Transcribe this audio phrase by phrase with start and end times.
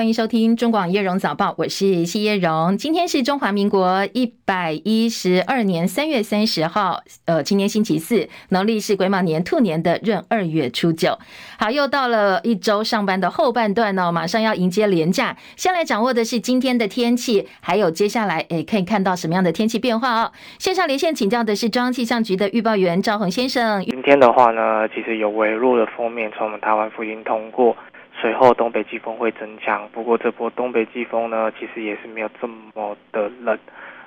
[0.00, 2.78] 欢迎收听中广叶荣早报，我是谢叶荣。
[2.78, 11.18] 今天是中华民国一百一十二年三月三十号，呃，今天星期四，农历是癸卯年兔年的闰二月初九。
[11.58, 15.36] 好，又到了一周上班的后半段哦，马上要迎接连假。
[15.54, 20.32] 先来掌握的是今天的天气，还有接下来诶可以看到什么样的天气变化哦。
[20.58, 23.84] 线上连线请教的是中央气象局的预报员赵宏先生。
[23.84, 27.76] 今天的话呢，其实有微弱的锋面从我们台湾附近通过。
[28.20, 33.58] 随后东北季风会增强，不过这波东北季风呢，其实也是没有这么的冷，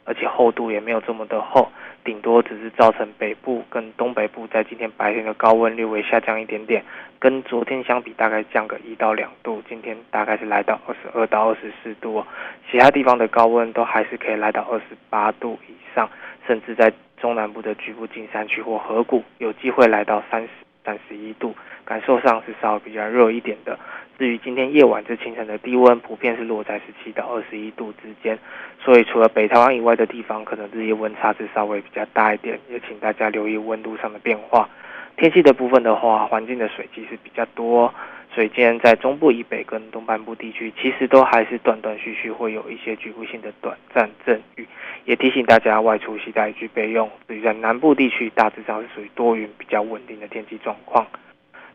[0.03, 1.67] 而且厚度也没有这么的厚，
[2.03, 6.83] 顶多只是造成北部跟东北部在今天白天的高温略微下降一点点，
[7.17, 12.27] 跟昨天相比大概降个一到两度，今天大概是来到二十二到二十四度哦，
[12.69, 16.07] 其他地方的高温都还是可以来到二十八度以上，
[16.45, 20.49] 甚至在中南部的局部近山区或河谷有机会来到三十、
[20.85, 23.79] 三十一度，感受上是稍微比较热一点的。
[24.17, 28.37] 至于今天夜晚至清晨的低温，普遍是落在十七到二十一度之间，
[28.79, 34.69] 所以除了北台湾以外的地方，可能日夜温差是稍微比较大一点，也请大家留意温度上的变化。
[35.17, 37.93] 天气的部分的话，环境的水汽是比较多，
[38.33, 44.67] 所以今天在中部以北跟东半部地区，其实都还是断断续续会有一些局部性的短暂阵雨，
[45.05, 47.09] 也提醒大家外出携带具备用。
[47.27, 51.05] 至于在南部地区，大致上是属于多云比较稳定的天气状况。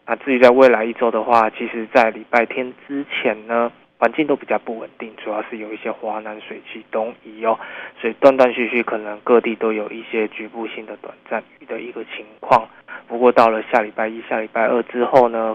[0.09, 7.59] 那至于在未来一周的话，其实，在礼拜天之前呢，环境都比较不稳定，主要是有一些华南水汽东移哦，
[8.01, 12.67] 所以断断续续可能各地都有一些局部性的短暂的一个情况。
[13.07, 15.55] 不过到了下礼拜一、下礼拜二之后呢，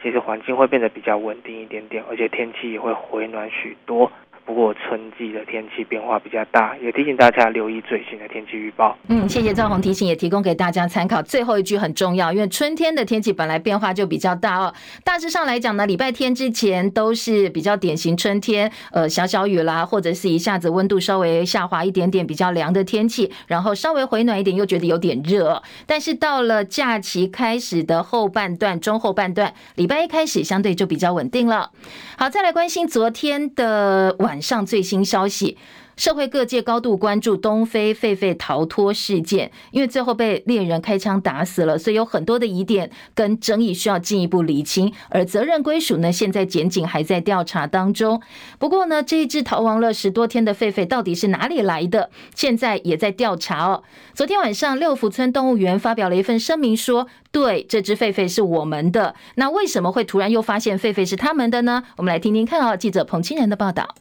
[0.00, 4.12] 其实环境会变得比较稳定一点点，而且天气也会回暖许多。
[4.44, 8.96] 不过春季的天气变化比较大，也提醒大家留意最新的天气预报。
[9.08, 11.22] 嗯，谢谢赵红提醒，也提供给大家参考。
[11.22, 14.74] 最后一句很重要，因为春天的天气本来变化就比较大哦。
[15.04, 25.62] 大致上来讲呢，礼拜天之前都是比较典型春天，呃，小小雨啦，或者是一下子温度稍微下滑一点点，比较凉的天气，然后稍微回暖一点，又觉得有点热。
[25.86, 31.70] 但是到了假期开始的后半段、中后半段，礼拜一开始相对就比较稳定了。
[32.18, 34.31] 好，再来关心昨天的晚。
[34.32, 35.58] 晚上最新消息。
[35.94, 44.90] 社会各界高度关注东非狒狒逃脱事件，因为最后被猎人开枪打死了，所以有很多的疑点跟争议需要进一步厘清。
[45.10, 48.22] 而责任归属呢，现在检警还在调查当中。
[48.58, 53.82] 不过呢，这一只逃亡了十多天的狒狒到底是哪里来的，现在也在调查哦。
[54.14, 59.14] 昨天晚上，六福村动物园发表了一份声明说，对，这只狒狒是我们的。
[59.34, 61.82] 那为什么会突然又发现狒狒是他们的呢？
[61.98, 63.94] 我们来听听看哦，记者彭清仁的报道。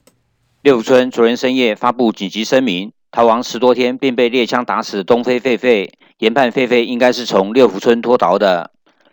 [0.64, 5.90] 六福村昨天深夜发布紧急声明，逃亡十多天便被猎枪打死东非狒狒，
[6.20, 8.70] 研判狒狒应该是从六福村脱逃的。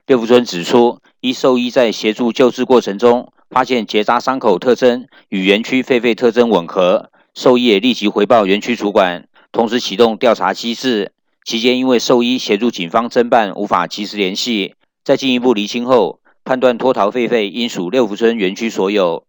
[0.07, 11.13] 六福村指出，一兽医在协助救治过程中，发现结扎伤口特征与园区狒狒特征吻合，兽医也立即回报园区主管，同时启动调查机制。
[11.47, 19.25] 期间因为兽医协助警方侦办，无法及时联系，在进一步厘清后，判断脱逃狒狒应属六福村园区所有。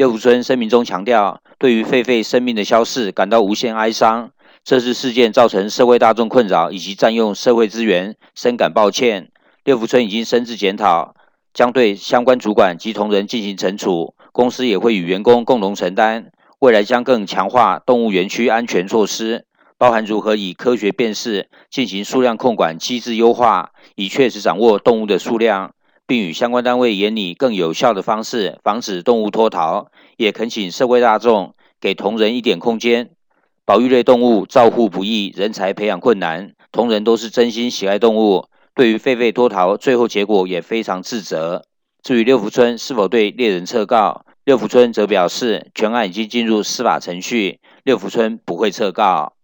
[0.00, 4.30] 六福村声明中强调，对于狒狒生命的消逝感到无限哀伤，
[4.64, 9.30] 这次事件造成社会大众困扰以及占用社会资源，深感抱歉。
[9.62, 11.14] 六福村已经深自检讨，
[11.52, 16.30] 将对相关主管及同仁进行惩处，公司也会与员工共同承担。
[16.60, 19.44] 未来将更强化动物园区安全措施，
[19.76, 25.74] 包含如何以科学辨识进行数量控管机制优化，以确实掌握动物的数量。
[26.10, 33.10] 并与相关单位研拟更有效的方式防止动物脱逃，也恳请社会大众给同仁一点空间。
[33.64, 41.62] 保育类动物照护不易，人才培养困难，同仁都是真心喜爱动物，对于狒狒脱逃最后结果也非常自责。
[42.02, 49.34] 至于六福村是否对猎人撤告，六福村则表示全案已经进入司法程序，六福村不会撤告。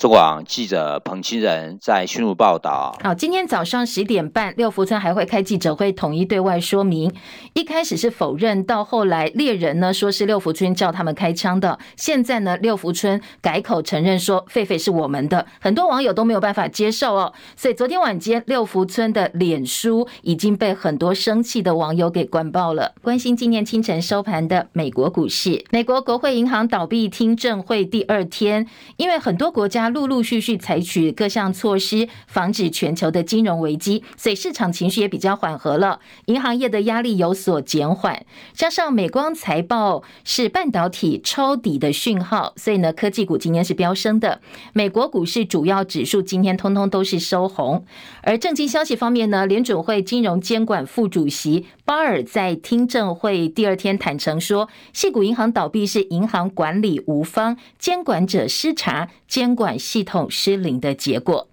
[0.00, 2.98] 中广记者彭清仁在新竹报道。
[3.02, 7.12] 好，今天早上十点半，六福村还会开记者会，统一对外说明。
[7.52, 11.78] 一开始是否认，到后来猎人呢说是六福村叫他们开枪的。
[11.96, 17.34] 现在呢，六福村改口承认说狒狒是我们的，很多网友都没有办法接受哦。
[17.54, 22.94] 所以昨天晚间，六福村的脸书已经被很多生气的网友给关爆了。
[23.02, 28.66] 关心今天清晨收盘的美国股市，美国国会银行倒闭听证会第二天，
[28.96, 29.89] 因为很多国家。
[29.90, 38.24] 陆陆续续采取各项措施，防止全球的金融危机，所以市场情绪也比较缓和了，银行业的压力有所减缓。
[38.54, 44.40] 加上美光财报是半导体抄底的讯号，所以呢，科技股今天是飙升的。
[44.72, 47.84] 美国股市主要指数今天通通都是收红。
[48.22, 61.48] 而政经消息方面呢，联准会金融监管副主席巴尔在听证会第二天坦承说，矽谷银行倒闭是银行管理无方、监管者失察、监管系统失灵的结果。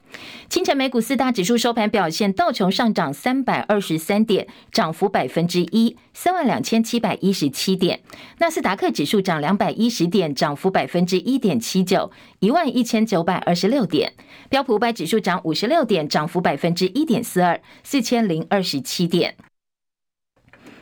[0.49, 7.99] 清晨美股四大指数收盘表现，道琼上涨三百二十三点，涨幅百分之一，三万两千七百一十七点；
[8.39, 12.09] 纳斯达克指数涨两百一十点，涨幅百分之一点七九，
[12.39, 14.09] 一万一千九百二十六点；
[14.49, 19.35] 标普五百指数涨五十六点，涨幅百分之一点四二，四千零二十七点。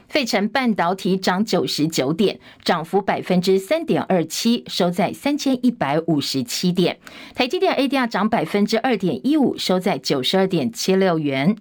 [0.07, 6.97] 费城半导体涨九十九点，涨幅百分之三点二七，收在三千一百五十七点。
[7.33, 11.55] 台积电 ADR 涨百分之二点一五，收在九十二点七六元。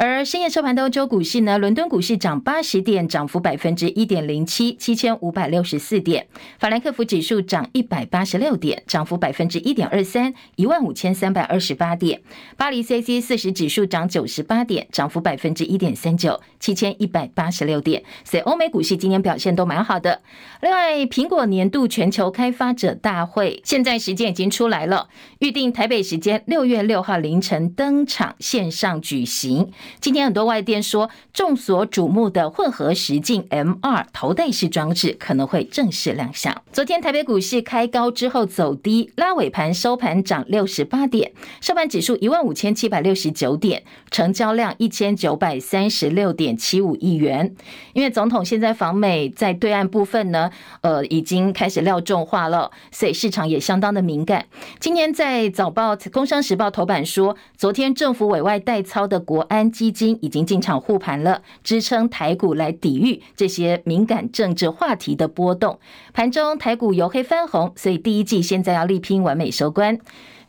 [0.00, 6.22] 而深夜收盘的欧洲股市呢，伦敦股市涨八十点，涨幅百分之一点零七，七千五百六十四点；
[6.60, 12.20] 法兰克福指数涨一百八十六点，涨幅百分之一点二三，一万五千三百二十八点；
[12.56, 18.04] 巴黎 CAC 四十指数涨九十八点，涨幅百分之一点三九，七千一百八十六点。
[18.22, 20.22] 所以欧美股市今天表现都蛮好的。
[20.60, 25.08] 另外，苹果年度全球开发者大会现在时间已经出来了，
[25.40, 29.72] 预定台北时间六月六号凌晨登场线上举行。
[30.00, 36.62] 今天很多外电说，众所瞩目的混合实境 M 二头戴式装置可能会正式亮相。
[36.72, 47.54] 昨天台北股市开高之后走低，拉尾盘收盘涨六十八点，收盘指数一万五千七百六十九点，成交量一千九百三十六点七五亿元。
[47.92, 50.50] 因为总统现在访美，在对岸部分呢，
[50.82, 54.46] 呃，已经开始料重化了，所以市场也相当的敏感。
[54.78, 65.78] 今天在早报《工商时报》头版说，昨天政府委外代操的国安基金已经进场护盘了，支撑台股来抵御这些敏感政治话题的波动。
[66.12, 69.96] 盘中台股由黑翻红，所以第一季现在要力拼完美收官。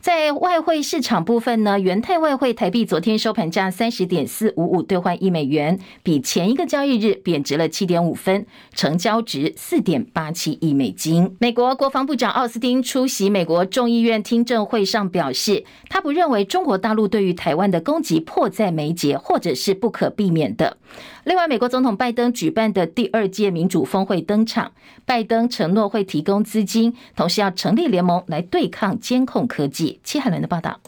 [0.00, 11.36] 在外汇市场部分呢，元泰外汇台币昨天收盘价三十点四五五兑换一美元，比前一个交易日贬值了七点五分，成交值四点八七亿美金。
[11.38, 20.78] 美国国防部长奥斯汀出席美国众议院听证会上表示，他不认为中国大陆对于台湾的攻击迫在眉睫，或者是不可避免的。
[21.24, 24.72] 另外，美国总统拜登举办的第二届民主峰会登场，
[25.04, 30.00] 拜登承诺会提供资金，同时要成立联盟来对抗监控科技。
[30.02, 30.80] 戚海伦的报道。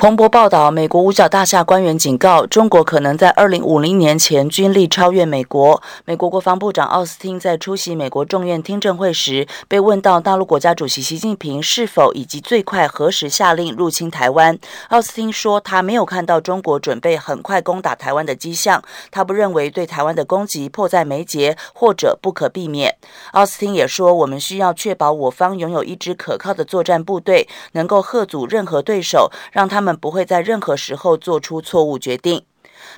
[0.00, 5.82] 彭博报道，美国五角大厦官员警告，中国可能在二零五零年前军力超越美国。
[6.04, 14.56] 美国国防部长奥斯汀在出席美国众院听证会时，被问到大陆国家主席习近平是否以及最快何时下令入侵台湾，
[14.90, 18.80] 奥斯汀说，他没有看到中国准备很快攻打台湾的迹象，
[19.10, 22.94] 他不认为对台湾的攻击迫在眉睫或者不可避免。
[23.32, 29.87] 奥斯汀也说，我们需要确保我方拥有一支可靠的作战部队，能够吓阻任何对手，让他们。
[29.96, 32.44] 不会在任何时候做出错误决定。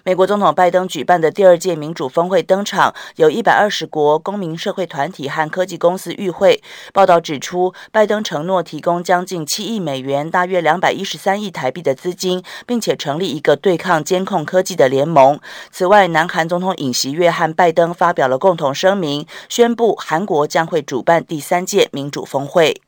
[0.05, 6.63] 美国总统拜登举办的第二届民主峰会登场，有一百二十国公民社会团体和科技公司与会。
[6.93, 15.41] 报道指出，拜登承诺提供将近七亿美元（大约两百一十三亿台币）的资金，并且成立一个对抗监控科技的联盟。
[15.71, 22.81] 此外，南韩总统尹锡悦和拜登发表了共同声明，宣布韩国将会主办第三届民主峰会。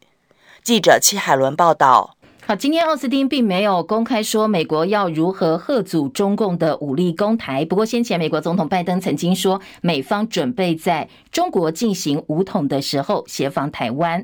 [0.62, 2.16] 记者戚海伦报道。
[2.56, 7.64] 今天奥斯汀并没有公开说美国要如何贺阻中共的武力攻台。
[7.64, 14.22] 不过，先前美国总统拜登曾经说，美方准备在中国进行武统的时候协防台湾。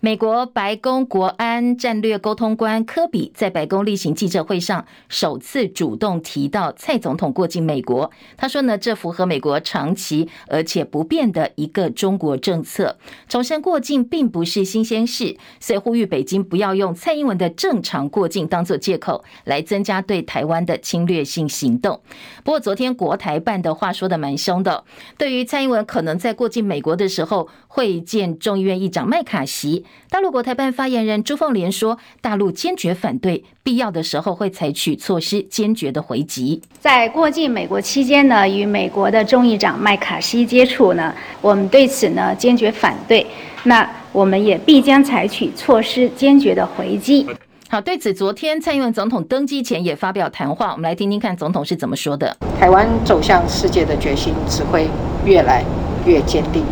[0.00, 8.10] 美国白宫国安战略沟通官科比在白宫例行记者会上首次主动提到蔡总统过境美国。
[8.36, 21.98] 他说呢，这符合美国长期而且不变的一个中国政策，重申过境并不是新鲜事，所以呼吁北京不要用蔡英文的正常过境当作借口来增加对台湾的侵略性行动。
[22.44, 24.84] 不过，昨天国台办的话说得蛮凶的，
[25.16, 29.85] 对于蔡英文可能在过境美国的时候会见众议院议长麦卡锡。
[30.08, 36.62] 大陆国台办发言人朱凤莲说：“大陆坚决反对，必要的时候会采取措施，坚决的回击。
[36.80, 43.26] 在过境美国期间呢，与美国的众议长麦卡锡接触呢，我们对此呢坚决反对。
[43.64, 47.26] 那我们也必将采取措施，坚决的回击。”
[47.68, 54.88] 好，对此，昨天蔡英文总统登机前也发表谈话，我们来听听看总统是怎么说的：“台湾走向世界的决心只会
[55.24, 55.64] 越来
[56.06, 56.64] 越坚定。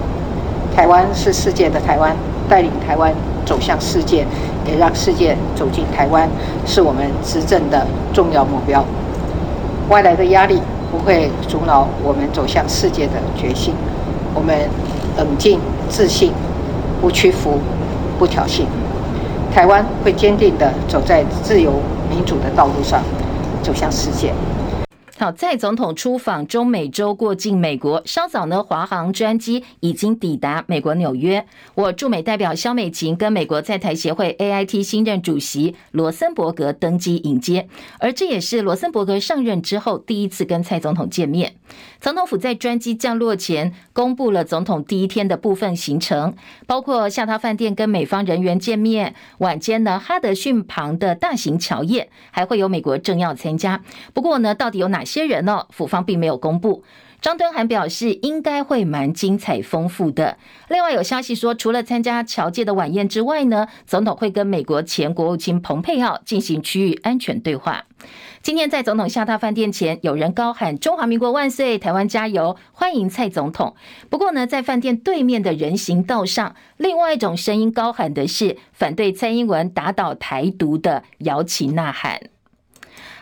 [0.73, 2.17] 台湾是世界的台湾。”
[2.49, 3.13] 带领台湾
[3.45, 4.27] 走向世界，
[4.67, 6.29] 也让世界走进台湾，
[6.67, 8.85] 是我们执政的重要目标。
[9.89, 10.61] 外来的压力
[10.91, 13.75] 不会阻挠我们走向世界的决心。
[14.35, 14.57] 我们
[15.17, 16.33] 冷静、自信，
[17.01, 17.59] 不屈服，
[18.19, 18.63] 不挑衅。
[19.55, 21.73] 台湾会坚定地走在自由
[22.11, 23.03] 民主的道路上，
[23.63, 24.33] 走向世界。
[25.17, 31.47] 好，蔡总统出访中美洲过境美国，稍早呢，华航专机已经抵达美国纽约。
[31.77, 37.69] 我驻美代表肖美琴跟美国在台协会 AIT 新任主席罗森伯格登机迎接，
[38.01, 41.55] 而这也是罗森伯格上任之后第一次跟蔡总统见面。
[42.01, 46.35] 总统府在专机降落前公布了总统第一天的部分行程，
[46.67, 53.81] 包括下榻饭店跟美方人员见面，晚间呢，哈德逊旁的大型侨宴还会有美国政要参加。
[54.13, 55.67] 不过呢，到底有哪些人呢？
[55.71, 56.85] 府方并没有公布。
[57.21, 60.37] 张敦涵表示，应该会蛮精彩丰富的。
[60.69, 67.87] 另外有消息说，除了参加侨界的晚宴之外呢，总统会跟美国前国务卿蓬佩奥进行区域安全对话。
[68.43, 73.75] 今天在总统下榻饭店前，有人高喊“中华民国万岁，台湾加油”，欢迎蔡总统。
[74.11, 82.21] 不过呢，在饭店对面的人行道上，另外一种声音高喊的是反对蔡英文打倒台独的摇旗呐喊。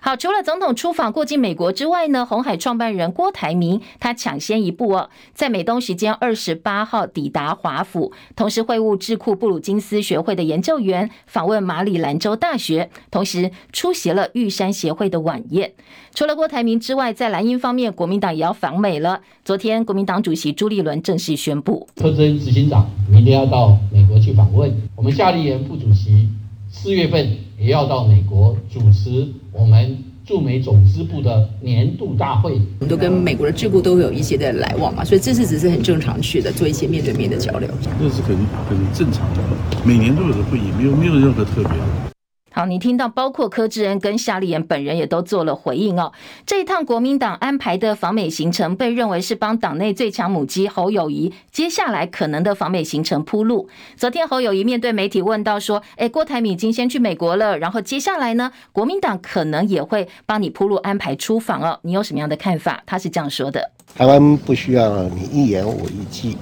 [0.01, 15.73] 好，除了总统出访过境美国之外呢，红海创办人郭台铭他抢先一步哦，在美东时间二十八号抵达华府，同时会晤智库布鲁金斯学会的研究员，访问马里兰州大学，同时出席了玉山协会的晚宴。
[16.15, 19.21] 除了郭台铭之外，在蓝营方面，国民党也要访美了。
[19.45, 26.29] 昨天，国民党主席朱立伦正式宣布，柯志恩执行长明天要到美国去访问，我们夏立言副主席
[26.69, 32.53] 四月份也要到美国主持我们驻美总支部的年度大会。
[32.81, 37.69] 我们都跟美国的智库都会有一些的来往嘛，所以这次只是很正常去的，做一些面对面的交流。
[38.01, 38.35] 这是很
[38.69, 39.41] 很正常的，
[39.85, 42.12] 每年都有的会议，没有没有任何特别的。
[42.55, 46.13] 好，你听到包括柯志恩跟夏立言本人也都做了回应哦。
[46.45, 53.71] 这一趟国民党安排的访美行程，被认为是帮党内最强母鸡侯友宜接下来可能的访美行程铺路。
[53.97, 62.83] 昨天侯友宜面对媒体问到说：“哎，郭台铭已经先去美国了，然后接下来呢，国民党可能也会帮你铺路安排出访哦。”你有什么样的看法？
[62.85, 66.37] 他是这样说的：“台湾不需要你一言我一句，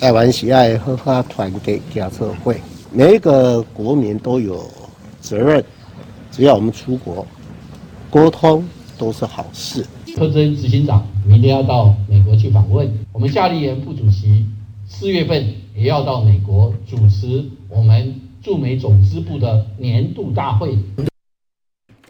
[0.00, 4.68] 台湾喜爱合法团结加社会，每一个国民都有。”
[5.24, 5.64] 责任，
[6.30, 7.26] 只要我们出国
[8.10, 8.62] 沟通
[8.98, 9.82] 都是好事。
[10.14, 14.44] 柯侦执行长明天要到美国去访问，我们夏立言副主席
[14.86, 15.42] 四月份
[15.74, 20.76] 也要到美国主持我们驻美总支部的年度大会。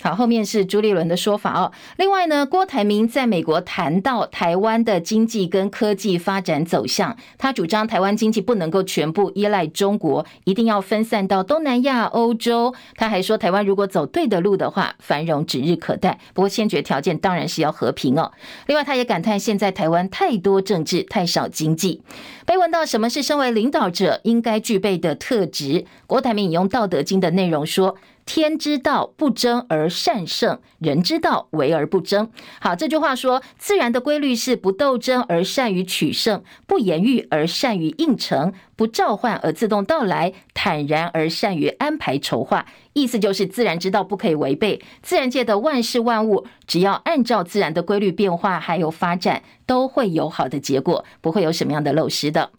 [0.04, 1.72] 好，后面是朱立伦的说法哦。
[1.96, 12.74] 另外呢，郭台铭在美国谈到台湾的经济跟科技发展走向，他主张台湾经济不能够全部依赖中国，一定要分散到东南亚、欧洲。
[12.96, 16.18] 他还说，台湾如果走对的路的话，繁荣指日可待。
[16.34, 18.30] 不过，先决条件当然是要和平哦。
[18.66, 22.02] 另外，他也感叹现在台湾太多政治，太少经济。
[22.44, 27.96] 被问到什么是身为领导者应该具备的特质，郭台铭引用《道德经》的内容说。
[28.26, 32.30] 天之道不争而善胜，人之道为而不争。
[32.60, 42.66] 好，这句话说，自然的规律是不斗争而善于取胜，不言喻而善于应承，不召唤而自动到来，坦然而善于安排筹划。
[42.94, 52.50] 意思就是，自然之道不可以违背，自然界的万事万物，只要按照自然的规律变化还有发展，都会有好的结果，不会有什么样的漏失的。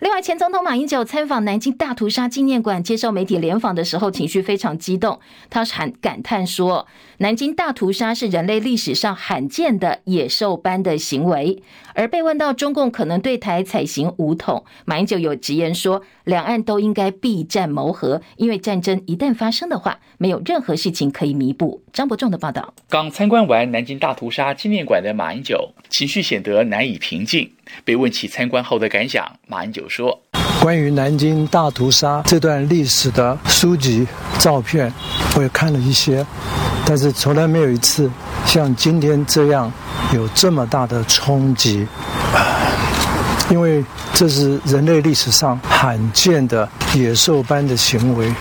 [0.00, 5.20] 另外，前总统马英九参访南京大屠杀纪念馆，接受媒体联访的时候，情绪非常激动。
[5.50, 6.86] 他喊感叹说
[7.20, 11.62] ：“南京大屠杀是人类历史上罕见的野兽般的行为。”
[11.94, 22.72] 而被问到中共可能对台采行武统，马英九有直言说：“两岸都应该避战谋和，因为战争一旦发生的话，没有任何事情可以弥补。”张伯仲的报道。
[22.88, 27.52] 刚参观完南京大屠杀纪念馆的马英九，情绪显得难以平静。
[27.84, 30.22] 被问起参观后的感想，马英九说
[30.60, 34.06] ：“关于南京大屠杀这段历史的书籍、
[34.38, 34.92] 照片，
[35.36, 36.24] 我也看了一些，
[36.84, 38.10] 但是从来没有一次
[38.44, 39.72] 像今天这样
[40.14, 41.86] 有这么大的冲击，
[43.50, 48.32] 因为这是人类历史上罕见的野兽般的行为，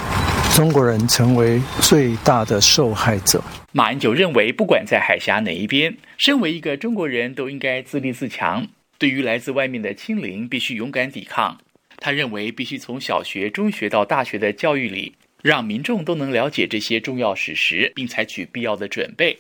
[0.55, 8.65] 中国人成为最大的受害者。”马英九认为，不管在海峡哪一边，身为一个中国人都应该自立自强。
[8.99, 11.57] 对于来自外面的欺凌，必须勇敢抵抗。
[11.97, 19.39] 他认为，必须从小学、中学到大学的教育里，让民众都能了解这些重要史实，并采取必要的准备。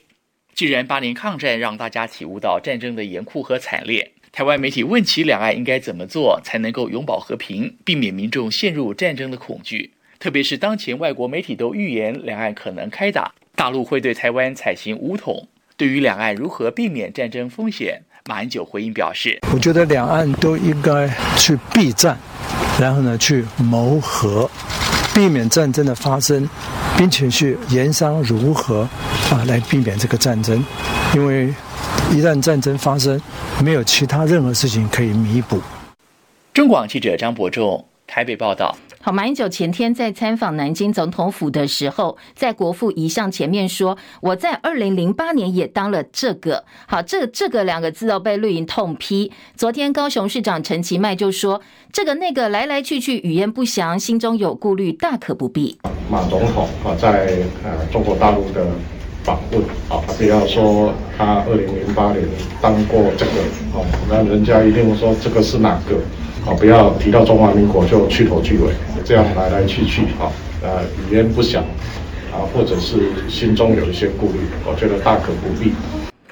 [0.55, 15.49] 既然八年抗战让大家体悟到战争的严酷和惨烈，台湾媒体问起两岸应该怎么做才能够永保和平，避免民众陷入战争的恐惧，特别是当前外国媒体都预言两岸可能开打，大陆会对台湾采行武统。
[15.75, 18.03] 对于两岸如何避免战争风险？
[18.29, 22.15] 马英九回应表示：“我觉得两岸都应该去避战，
[22.79, 24.47] 然后呢去谋和，
[25.15, 26.47] 避免战争的发生，
[26.95, 28.87] 并且去研商如何
[29.31, 30.63] 啊来避免这个战争。
[31.15, 31.51] 因为
[32.11, 33.19] 一旦战争发生，
[33.63, 35.59] 没有其他任何事情可以弥补。
[36.53, 38.77] 中广记者张伯仲台北报道。
[39.01, 49.31] 好，马英九前天在参访南京总统府的时候，在国父遗像前面说：“我在二零零八年也当了这个。”好，这这个两个字哦，被绿营痛批。
[49.55, 51.61] 昨天高雄市长陈其迈就说
[51.93, 55.79] ：“这个那个来来去去，语焉不详，心中有顾虑，大可不必。”
[56.11, 58.67] 马总统啊，在呃中国大陆的
[59.23, 62.23] 访问啊，不要说他二零零八年
[62.61, 63.31] 当过这个
[63.73, 65.95] 哦，那人家一定说这个是哪个？
[66.49, 68.71] 啊，不要提到中华民国就去头去尾，
[69.03, 70.31] 这样来来去去，啊，
[70.63, 71.61] 呃，语言不详，
[72.31, 72.95] 啊，或者是
[73.29, 75.73] 心中有一些顾虑，我觉得大可不必。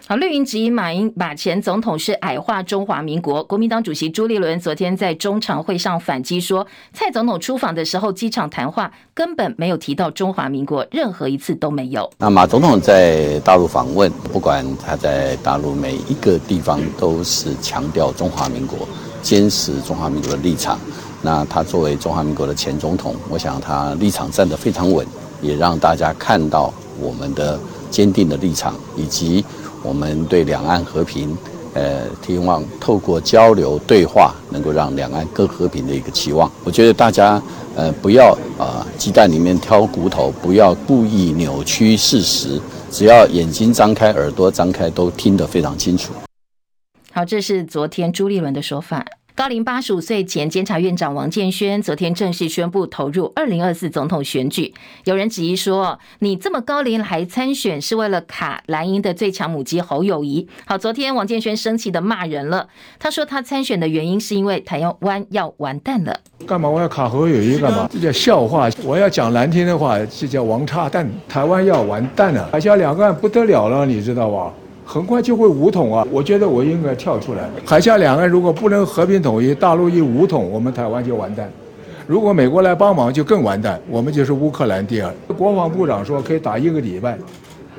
[0.09, 3.43] 好，绿营质疑马英马前总统是矮化中华民国。
[3.43, 12.09] 国民党主席朱立伦昨天在中常会上反击说，蔡总统出访的时候，机场谈话根本没有提到中华民国，任何一次都没有。
[12.19, 18.87] 那马总统在大陆访问，不管他在大陆每一个地方，都是强调中华民国。
[19.21, 20.79] 坚持中华民国的立场，
[21.21, 25.05] 那他作为中华民国的前总统，我想他立场站得非常稳，
[25.41, 27.59] 也让大家看到我们的
[27.91, 29.43] 坚定的立场，以及
[29.87, 31.35] 我们对两岸和平，
[31.73, 36.51] 呃，希望透过交流对话，能够让两岸更和平的一个期望。
[36.65, 37.41] 我觉得大家
[37.73, 42.59] 呃不要啊鸡蛋里面挑骨头，不要故意扭曲事实，
[42.91, 46.11] 只要眼睛张开，耳朵张开，都听得非常清楚。
[47.13, 49.05] 好，这是昨天朱立伦的说法。
[49.37, 54.73] 高龄八十五岁前监察院长王建煊昨天正式宣布投入二零二四总统选举。
[55.03, 62.67] 有人质疑说：“你这么高龄还参选，是为了卡蓝营的最强母鸡侯友宜？”好，昨天王建煊生气的骂人了。
[62.97, 66.19] 他说他参选的原因是因为台湾要完蛋了。
[66.47, 67.59] 干嘛我要卡侯友宜？
[67.59, 67.87] 干嘛？
[67.93, 68.67] 这叫笑话。
[68.83, 71.07] 我要讲难听的话，这叫王差蛋。
[71.29, 74.51] 台湾要完蛋了，海峡两岸不得了了，你知道吧？
[74.89, 76.07] 很快就会武统啊！
[76.09, 77.49] 我觉得我应该跳出来。
[77.65, 81.51] 海峡两岸如果不能和平统一，大陆一武统，我们台湾就完蛋。
[82.07, 85.13] 如果美国来帮忙，就更完蛋，我们就是乌克兰第二。
[85.37, 87.17] 国防部长说可以打一个礼拜，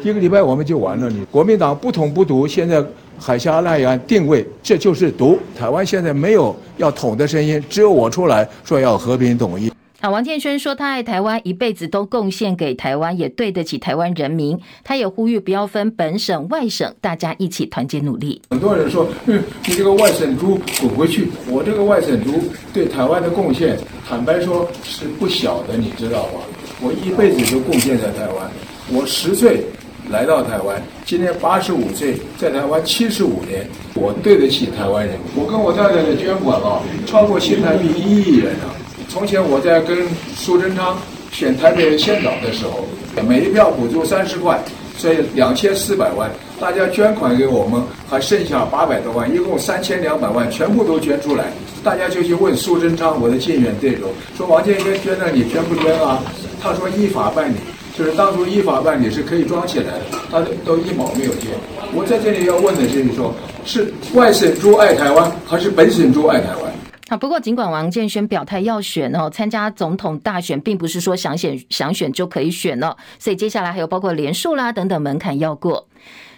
[0.03, 1.09] 一个礼拜我们就完了。
[1.09, 2.85] 你国民党不统不独，现在
[3.19, 5.39] 海峡两岸定位，这就是独。
[5.59, 9.73] 台湾现在没有要统的声音，只有我出来说要和平统一。
[10.01, 14.57] 好，王建轩说他爱台湾，一辈子都贡献给台湾，也对得起台湾人民。
[14.85, 18.41] 他也呼吁不要分本省外省，大家一起团结努力。
[18.51, 21.27] 很多人说，嗯，你这个外省猪滚回去！
[21.49, 22.41] 我这个外省猪
[22.73, 23.77] 对台湾的贡献，
[24.09, 26.43] 坦白说是不小的，你知道吗？
[26.81, 28.49] 我一辈子都贡献在台湾。
[28.93, 29.65] 我十岁
[30.11, 35.19] 来到台湾，今年八十五岁，在台湾七十五年，我对得起台湾人。
[35.35, 38.71] 我跟我太太的捐款啊，超过新台币一亿元啊。
[39.09, 40.99] 从前我在跟苏贞昌
[41.33, 42.85] 选台北县长的时候，
[43.27, 44.63] 每一票补助三十块，
[44.99, 51.47] 所以两千四百万，大家捐款给我们，还剩下八百多万，一共三千两百万，全部都捐出来。
[51.83, 56.23] 大家就去问苏贞昌，我的竞选对手，说王建煊捐了，你捐不捐啊？
[56.61, 57.57] 他说依法办理，
[57.97, 61.51] 就是当初依法办理是可以装起来的，他都一毛没有捐。
[61.95, 66.68] 我在这里要问的是，你说是外省猪爱台湾，还是本省猪爱台湾？
[67.09, 75.89] 好，不过尽管王建煊表态要选哦，参加总统大选，并不是说想选想选就可以选了，所以接下来还有包括连署啦等等门槛要过。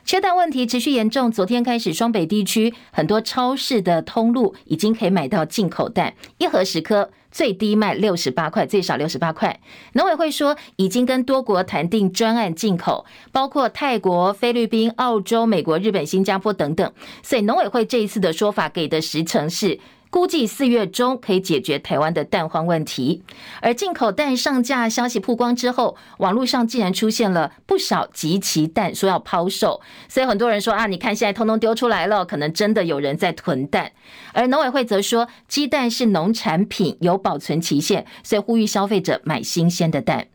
[0.05, 9.59] 缺蛋问题持续严重，昨天开始双北地区很多超市的通路已经可以买到进口蛋，一盒十颗，最低卖六十八块，最少六十八块。
[9.95, 16.93] 农委会说已经跟多国谈定专案进口，包括泰国、菲律宾、澳洲、美国、日本、新加坡等等，
[17.25, 19.81] 所以农委会这一次的说法给的时程是。
[20.11, 23.23] 估计四月中可以解决台湾的蛋荒问题，
[23.63, 33.93] 而进口蛋上架消息曝光之后，网络上竟然出现了不少集齐蛋说要抛售，所以很多人说啊，你看现在通通丢出来了，可能真的有人在囤蛋。
[34.33, 40.27] 而农委会则说，鸡蛋是农产品，有保存期限，所以呼吁消费者买新鲜的蛋。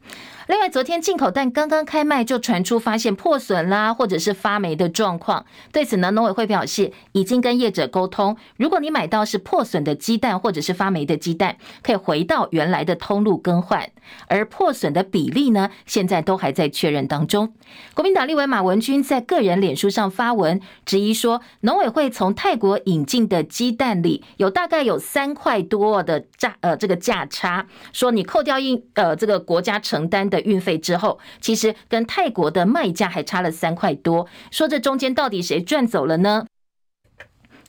[0.47, 5.43] 另外，昨天进口蛋刚刚开卖，就传出发现破损啦，或者是发霉的状况。
[5.71, 13.89] 对此呢，农委会表示已经跟业者沟通，如果你买到是破损的鸡蛋或者是发霉的鸡蛋，可以回到原来的通路更换。
[14.27, 17.51] 而破损的比例呢，现在都还在确认当中。
[17.95, 30.34] 国民党立委马文君在个人脸书上发文质疑说，农委会从泰国引进的鸡蛋里有大概有三块多的价呃这个价差，说你扣掉一呃这个国家承担的。
[30.35, 36.45] 的运费之后，其实跟泰国的卖价还差了三块多，说这中间到底谁赚走了呢？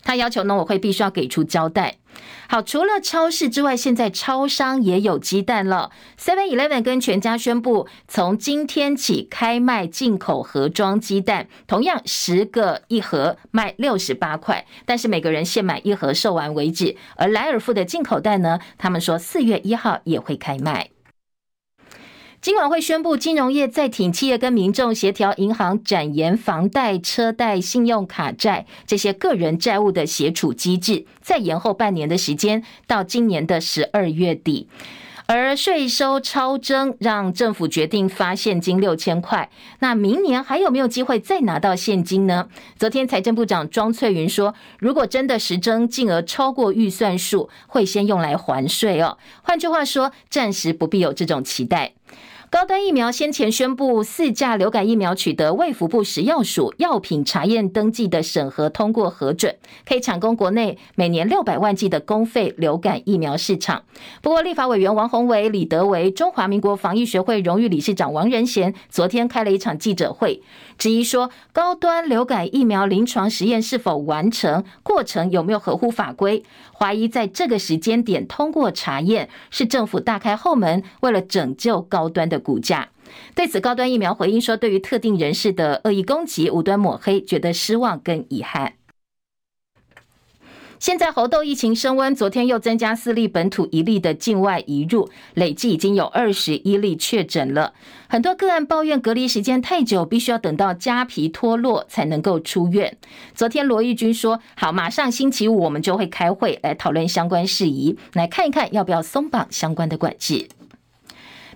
[0.03, 1.97] 他要求农委会必须要给出交代。
[2.49, 5.91] 好，除了超市之外，现在超商也有鸡蛋了。
[6.17, 16.97] Seven Eleven 跟全家宣布，从今天起开卖进口盒装鸡蛋，同样十个一盒卖六十八块，但是每个人限买一盒，售完为止。
[17.17, 20.91] 而莱尔富的进口蛋呢，他们说四月一号也会开卖。
[22.41, 34.69] 金管会宣布，金融业再挺企业跟民众协调银行展延房贷、车贷、信用卡债这些个人债务的协处机制，再延后半年的时间，到今年的十二月底。
[35.29, 42.47] 而税收超征让政府决定发现金六千块，那明年还有没有机会再拿到现金呢？
[42.79, 49.19] 昨天财政部长庄翠云说，如果真的实征金额超过预算数，会先用来还税哦。
[49.43, 51.95] 换句话说，暂时不必有这种期待。
[52.57, 59.55] 高端疫苗先前宣布四价流感疫苗取得卫福部食药署药品查验登记的审核通过核准，
[59.87, 63.83] 可以抢攻国内每年六百万剂的公费流感疫苗市场。
[64.23, 70.43] 不过，立法委员王宏伟、李德维、中华民国防疫学会荣誉理事长王仁贤昨天开了一场记者会，
[70.79, 76.43] 质疑说高端流感疫苗临床实验是否完成，过程有没有合乎法规，
[76.73, 82.43] 怀疑在这个时间点通过查验是政府大开后门，为了拯救高端的。
[82.47, 82.91] 股价。
[83.35, 88.75] 对此，高端疫苗回应说，对于特定人士的恶意攻击、无端抹黑，觉得失望跟遗憾。
[90.79, 97.73] 现在猴痘疫情升温，昨天又增加四例本土，一例的境外移入，累计已经有二十一例确诊了。
[98.09, 102.99] 很多个案抱怨隔离时间太久，必须要等到痂皮脱落才能够出院。
[103.35, 110.47] 昨天罗玉军说：“好，马上星期五我们就会开会来讨论相关事宜，来看一看要不要松绑相关的管制。”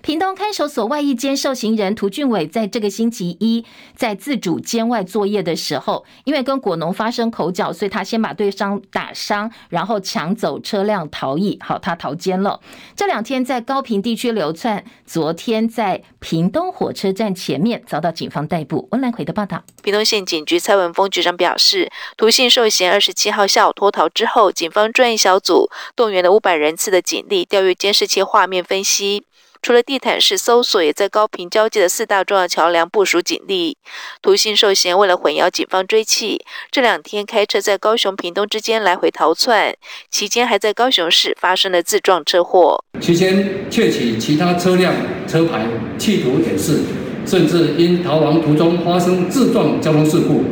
[0.01, 3.63] 屏东看守所外役监受刑人涂俊伟在这个星期一
[3.95, 11.59] 在自主监外作业的时候，因为跟果农发生口角，所以他先把对方打伤，然后抢走车辆逃逸。
[11.61, 12.59] 好，他逃监了。
[12.95, 18.87] 这两天在高屏地区流窜，昨天在屏东火车站前面遭到警方逮捕。
[18.91, 19.63] 温兰奎的报道。
[19.83, 29.23] 屏东县警局蔡文峰局长表示，涂姓受嫌二十七号下午脱逃之后，警方专业小组动员了五百人次的警力，调阅监视器画面分析。
[29.61, 33.77] 除了地毯式搜索，也在高屏交界的四大重要桥梁部署警力。
[34.19, 36.39] 涂姓受嫌为了混淆警方追缉，
[36.71, 39.75] 这两天开车在高雄屏东之间来回逃窜，
[40.09, 42.83] 期间还在高雄市发生了自撞车祸。
[42.99, 44.95] 期间窃取其他车辆
[45.27, 45.67] 车牌，
[45.99, 46.79] 企图掩饰，
[47.27, 50.43] 甚至因逃亡途中发生自撞交通事故，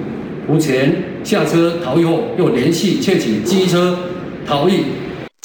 [0.47, 3.97] 胡前下车逃逸后，又连续窃取机车
[4.45, 4.83] 逃逸。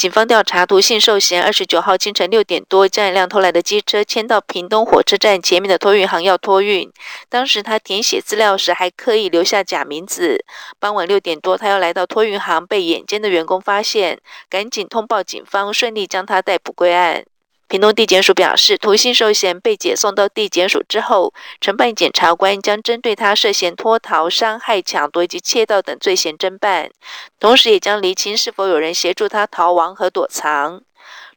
[0.04, 6.92] 警方调查，涂姓受嫌二十九号清晨六点多，将一辆偷来的机车牵到屏东火车站前面的托运行要托运。
[7.30, 10.44] 当时他填写资料时还刻意留下假名字。
[10.78, 17.24] 傍晚六点多，他要来到托运行，被眼尖的员工发现，赶紧通报警方，顺利将他逮捕归案。
[17.74, 26.88] 屏东地检署表示，涂姓受嫌被解送到地检署之后，承办检察官将针对他涉嫌脱逃、伤害、抢夺以及窃盗等罪嫌侦办，
[27.40, 30.82] 同时也将厘清是否有人协助他逃亡和躲藏。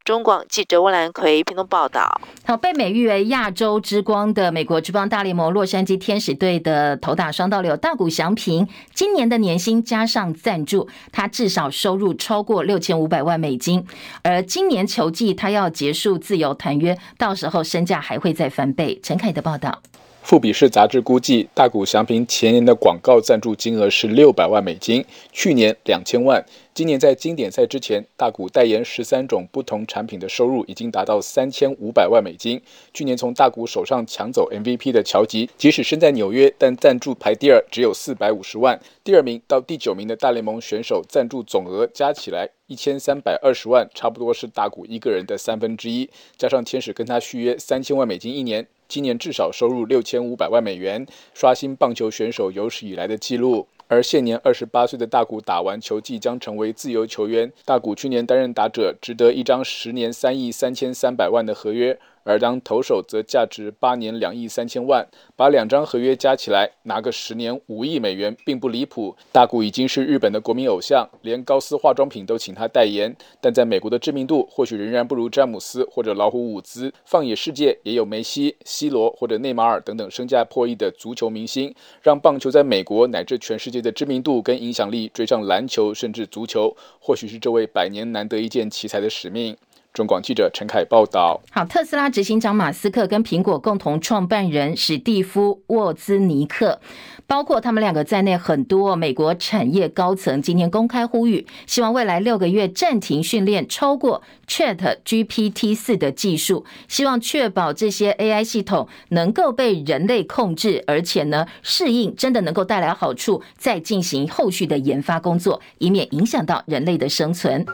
[0.07, 2.21] 中广记者温兰奎屏东报道。
[2.45, 13.85] 好，被美誉为亚洲之光的美国职棒大联盟洛杉矶天使队的投打双刀流大谷翔平，今年的年薪加上赞助，他至少收入超过六千五百万美金。
[14.23, 18.97] 而今年球季他要结束自由谈约，到时候身价还会再翻倍。
[19.03, 19.81] 陈凯的报道。
[20.27, 26.45] 富比士杂志估计，大谷翔平前年的广告赞助金额是六百万美金，去年两千万。
[26.73, 32.61] 今年在经典赛之前，大谷代言十三种不同产品的收入已经达到三千五百万美金。
[32.93, 38.77] 去年从大谷手上抢走 MVP 的乔吉，即使身在纽约，但赞助排第二，只有四百五十万。
[39.05, 46.09] 第二名到第九名的大联盟选手赞助总额加起来一千三百二十万，差不多是大谷一个人的三分之一。
[46.35, 48.67] 加上天使跟他续约三千万美金一年。
[48.87, 53.67] 今年至少收入六千五百万美元，刷新棒球选手有史以来的纪录。
[53.89, 57.49] 而现年二十八岁的大谷打完球季将成为自由球员。
[57.63, 61.97] 大谷去年担任打者，值得一张十年三亿三千三百万的合约。
[62.27, 69.15] 而当投手则价值八年两亿三千万，把两张合约加起来，拿个十年五亿美元，并不离谱。
[69.31, 73.15] 大谷已经是日本的国民偶像，连高丝化妆品都请他代言。
[73.39, 76.93] 但在美国的知名度或许仍然不如詹姆斯或者老虎伍兹。
[77.05, 86.75] 放眼世界，也有梅西、C 罗或者内马尔等等身价破亿的足球明星，让棒球在美国乃至全世界的知名度跟影响力追上篮球甚至足球。
[86.99, 89.55] 或许是这位百年难得一见奇才的使命。
[89.97, 91.41] 中广记者陈凯报道。
[91.49, 96.79] 好，特斯拉执行长马斯克跟苹果共同创办人史蒂夫沃兹尼克
[97.25, 117.65] 包括他们两个在内，很多美国产业高层今天公开呼吁，希望未来六个月暂停训练超过 Chat GPT 四的技术，希望确保这些 AI 系统能够被人类控制，而且呢适应真的能够带来好处，再进行后续的研发工作，以免影响到人类的生存。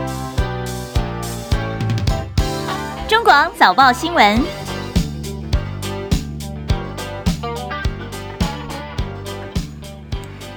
[3.14, 4.42] 中广早报新闻。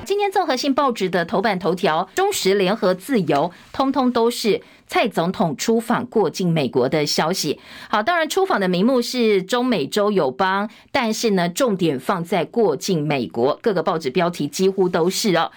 [0.07, 7.61] 今天综合性报纸的头版头条，中时、联合、自由，通通都是蔡总统出访过境美国的消息。
[7.91, 15.53] 好，当然出访的名目是中美洲友邦，但是呢，重点放在过境美国，各个报纸标题几乎都是哦。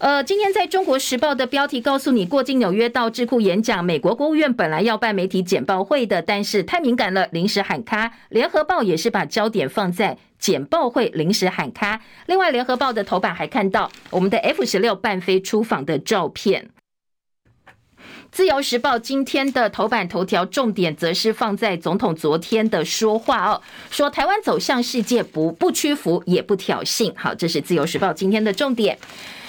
[0.00, 8.10] 呃，今天在中国时报的标题告诉你，过境纽约到智库演讲，美国国务院本来要办媒体简报会的，但是太敏感了，临时喊卡。
[8.30, 10.16] 联合报也是把焦点放在。
[10.38, 12.00] 简报会临时喊卡。
[12.24, 16.70] 另外，联合报的头版还看到我们的 F 十六伴飞出访的照片。
[18.32, 23.60] 自由时报今天的头版头条重点则是放在总统昨天的说话哦，
[23.90, 27.12] 说台湾走向世界不不屈服也不挑衅。
[27.14, 28.98] 好，这是自由时报今天的重点。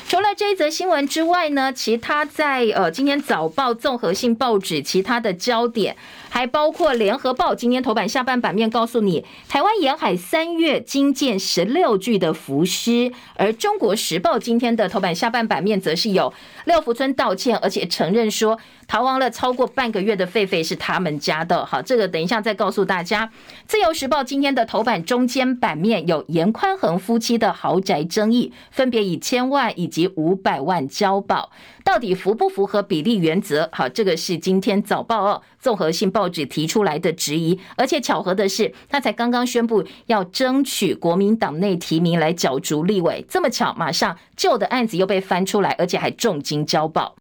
[0.07, 5.95] 除了这一则新闻之外呢，其他在呃今天早报综合性报纸其他的焦点。
[6.33, 21.65] 还包括联合报今天头版下半版面告诉你，台湾沿海三月惊见十六具的浮尸，而中国时报今天的头版下半版面则是有廖福村道歉，而且承认说逃亡了超过半个月的狒狒是他们家的。
[21.65, 23.29] 好，这个等一下再告诉大家。
[23.67, 31.51] 自由时报今天的头版中间版面有严宽恒夫妻的豪宅争议，分别以千万以及五百万交保。
[31.83, 33.67] 到底符不符合比例原则？
[33.73, 37.59] 好，这个是今天早报哦，综合性报报纸提出来的质疑。
[37.75, 47.15] 而且巧合的是，他才刚刚宣布要争取国民党内提名来角逐立委，这么巧，马上旧的案子又被翻出来，而且还重金交保。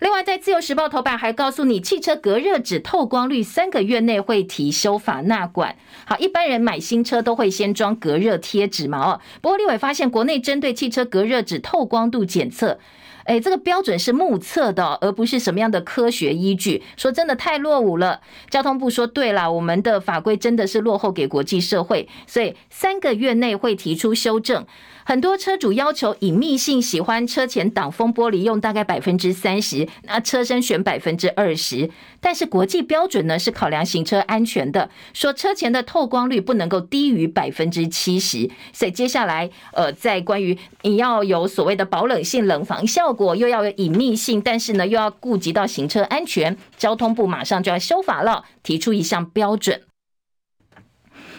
[0.00, 5.76] 另外，在自由时报头版还告诉你，汽车隔热纸透光率三个月内会提修法纳管。
[6.04, 8.98] 好，一般人买新车都会先装隔热贴纸嘛？
[8.98, 12.78] 哦，不过立委发现，国内针对汽车隔热纸透光度检测。
[13.24, 16.82] 哎，这个标准是目测的，而不是什么样的科学依据。
[16.96, 18.20] 说真的，太落伍了。
[18.50, 24.66] 交通部说，对了，我们的法规真的是落后给国际社会，所以三个月内会提出修正。
[25.06, 31.90] 很多车主要求隐秘性，喜欢车前挡风玻璃用大概百分之三十，那车身选百分之二十。
[32.20, 38.50] 但是国际标准呢是考量行车安全的，说车前的透光率不能够低于百分之七十。
[38.72, 49.82] 所以接下来，呃，在关于你要有所谓的保冷性、冷防效果，又要有隐秘性，但是呢又要顾及到行车安全，交通部马上就要修法了，提出一项标准。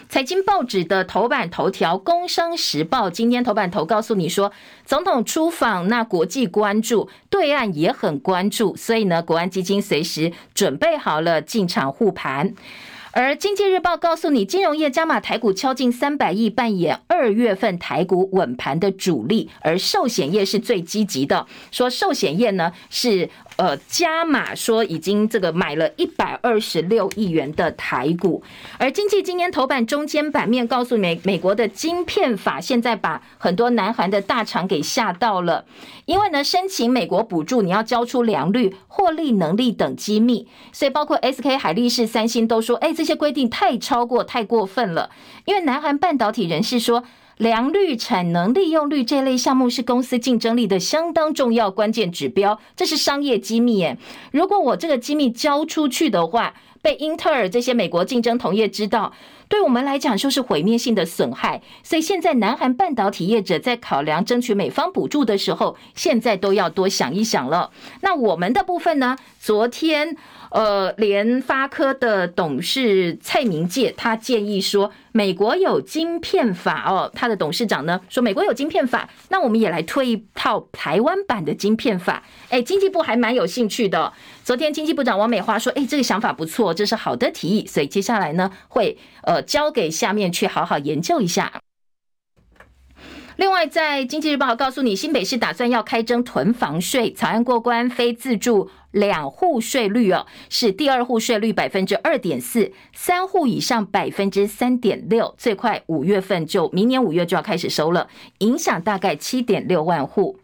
[0.08, 4.52] 财经报纸的头版头条，《工商时报》今天头版头告诉你说，
[4.86, 12.54] 总统出访，那国际关注，对岸也很关注，所以呢，国安基金随时准备好了进场护盘。
[13.12, 23.30] 而《经济日报》告诉你，金融业加码台股敲进三百亿，扮演二月份台股稳盘的主力，而寿险业是最积极的，说寿险业呢是。
[23.58, 28.44] 呃，加码说已经这个买了一百二十六亿元的台股，
[28.78, 35.64] 而经济今天头版中间版面告诉美美国的晶片法现在把很多南韩的大厂给吓到了，
[36.06, 45.10] 因为呢申请美国补助你要交出良率、获利能力等机密，所以包括 SK 海力士、三星都说，哎，这些规定太超过、太过分了，
[45.46, 47.04] 因为南韩半导体人士说。
[47.38, 53.98] 良率、产能利用率这类项目是公司竞争力的相当重要关键指标，这是商业机密耶。
[54.32, 59.12] 如果我这个机密交出去的话，被英特尔这些美国竞争同业知道，
[59.50, 61.62] 对我们来讲就是毁灭性的损害。
[61.84, 67.72] 所以现在南韩半导体业者在考量争取美方补助的时候，现在都要多想一想了。
[68.02, 69.18] 那我们的部分呢？
[69.40, 70.16] 昨天。
[70.56, 82.24] 呃，联发科的董事蔡明介他建议说，美国有晶片法哦，他的董事长呢说，美国有晶片法，那我们也来推一套台湾版的晶片法。
[82.48, 84.14] 哎，经济部还蛮有兴趣的。
[84.46, 91.52] 昨天经济部长王美花说，哎，这个想法不错，这是好的提议，所以接下来呢会呃交给下面去好好研究一下。
[93.36, 108.08] 另外，在经济日报告诉你，新北市打算要开征囤房税，草案过关，非自住两户税率哦，是第二户税率百分之二点四，三户以上百分之三点六，最快五月份就明年五月就要开始收了，
[108.40, 110.40] 影响大概七点六万户。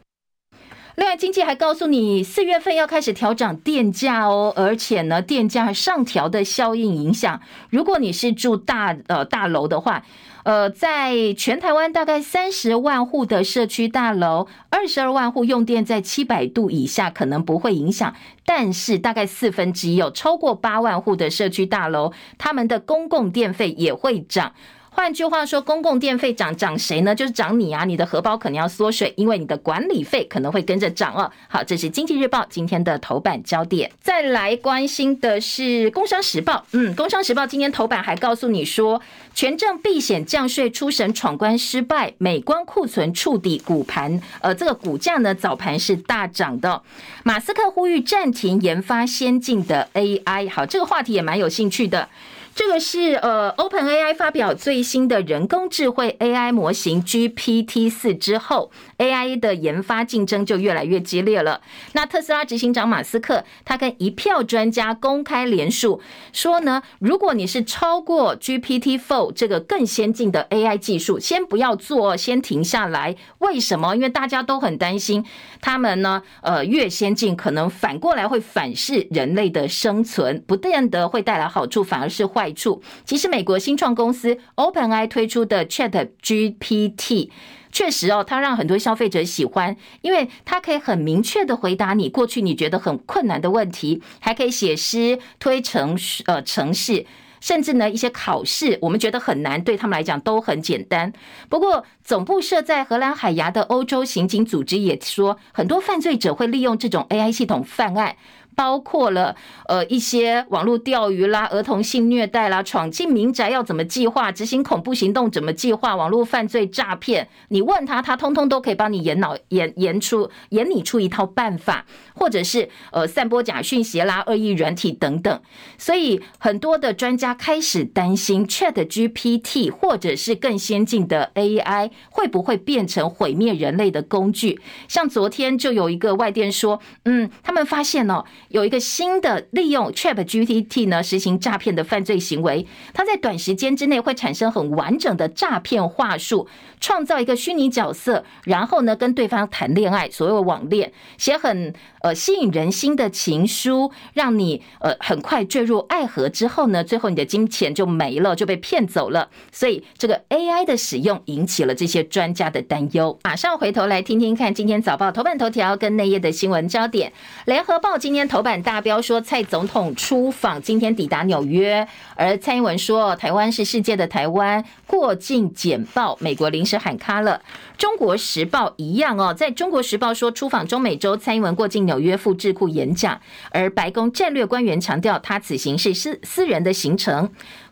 [0.96, 10.04] 另外，经济还告诉你，四月份要开始调整电价哦，而且呢，电价上调的效应影响，如果你是住大呃大楼的话。
[10.44, 24.54] 呃，在全台湾大概三十万户的社区大楼，二十二万户用电在七百度以下可能不会影响，但是大概四分之一有超过八万户的社区大楼，他们的公共电费也会涨。
[24.94, 27.16] 换句话说，公共电费涨涨谁呢？
[27.16, 27.86] 就是涨你啊！
[27.86, 31.32] 你的荷包可能要缩水，因为你的管理费可能会跟着涨哦。
[31.48, 33.90] 好，这是经济日报今天的头版焦点。
[34.02, 39.02] 再来关心的是工商时报，嗯，工商时报今天头版还告诉你说，
[39.34, 46.82] 权证避险降税初审闯关失败，美光库存触底，股盘呃这个股价呢早盘是大涨的。
[47.24, 52.10] 马斯克呼吁暂停研发先进的 AI，好，这个话题也蛮有兴趣的。
[52.54, 61.62] 这个是呃，OpenAI 发表最新的人工智慧 AI 模型 GPT 四之后，AI 的研发竞争就越来越激烈了。
[61.94, 66.00] 那特斯拉执行长马斯克他跟一票专家公开联署
[66.32, 73.16] 说呢，如果你是超过 GPT four 这个更先进的 AI 技术，先不要做，先停下来。
[73.40, 73.96] 为什么？
[73.96, 75.26] 因为大家都很担心，
[75.62, 82.52] 他们呢，呃，越先进可能反过来会反噬人类的生存，不见得会带来好处，反而是坏。
[82.54, 87.30] 处，其实美国新创公司 OpenAI 推出的 ChatGPT
[87.72, 97.06] 确实哦，它让很多消费者喜欢，因为它可以很明确的回答你过去你觉得很困难的问题，还可以写诗、推程呃程式，
[97.40, 101.14] 甚至呢一些考试，我们觉得很难，对他们来讲都很简单。
[101.50, 108.16] 不过，总部设在荷兰海牙的欧洲刑警组织也说，很多犯罪者会利用这种 AI 系统犯案。
[108.56, 109.36] 包括了
[109.68, 125.42] 呃一些网络钓鱼啦、儿童性虐待啦、闯进民宅要怎么计划、执行恐怖行动怎么计划、网络犯罪诈骗，你问他，他通通都可以帮你演脑演演出演拟出一套办法，或者是呃散播假讯息啦、恶意软体等等。
[125.78, 134.60] 所以很多的专家开始担心 ChatGPT 或者是更先进的 AI 会不会变成毁灭人类的工具？
[134.88, 138.26] 像昨天就有一个外电说，嗯，他们发现哦。
[138.52, 146.48] 有一个新的利用 ChatGPT 呢实行诈骗的犯罪行为，它在短时间之内会产生很完整的诈骗话术，
[146.82, 159.30] 创造一个虚拟角色，然后呢跟对方谈恋爱，所谓网恋，写很呃吸引人心的情书，让你呃很快坠入爱河之后呢，最后你的金钱就没了，就被骗走了。
[159.54, 163.18] 所以这个 AI 的使用引起了这些专家的担忧。
[163.24, 167.14] 马上回头来听听看今天早报头版头条跟内页的新闻焦点，
[167.46, 168.41] 联合报今天头。
[168.42, 171.88] 老板大标说，蔡总统出访，今天抵达纽约。
[172.16, 177.40] 而蔡英文说，台湾是世界的台湾，过境简报，美国临时喊卡了。
[177.78, 183.22] 中国时报一样哦，在中国时报说，出访中美洲，蔡英文过境纽约赴智库演讲。
[183.52, 187.30] 而白宫战略官员强调，他此行是私私人的行程。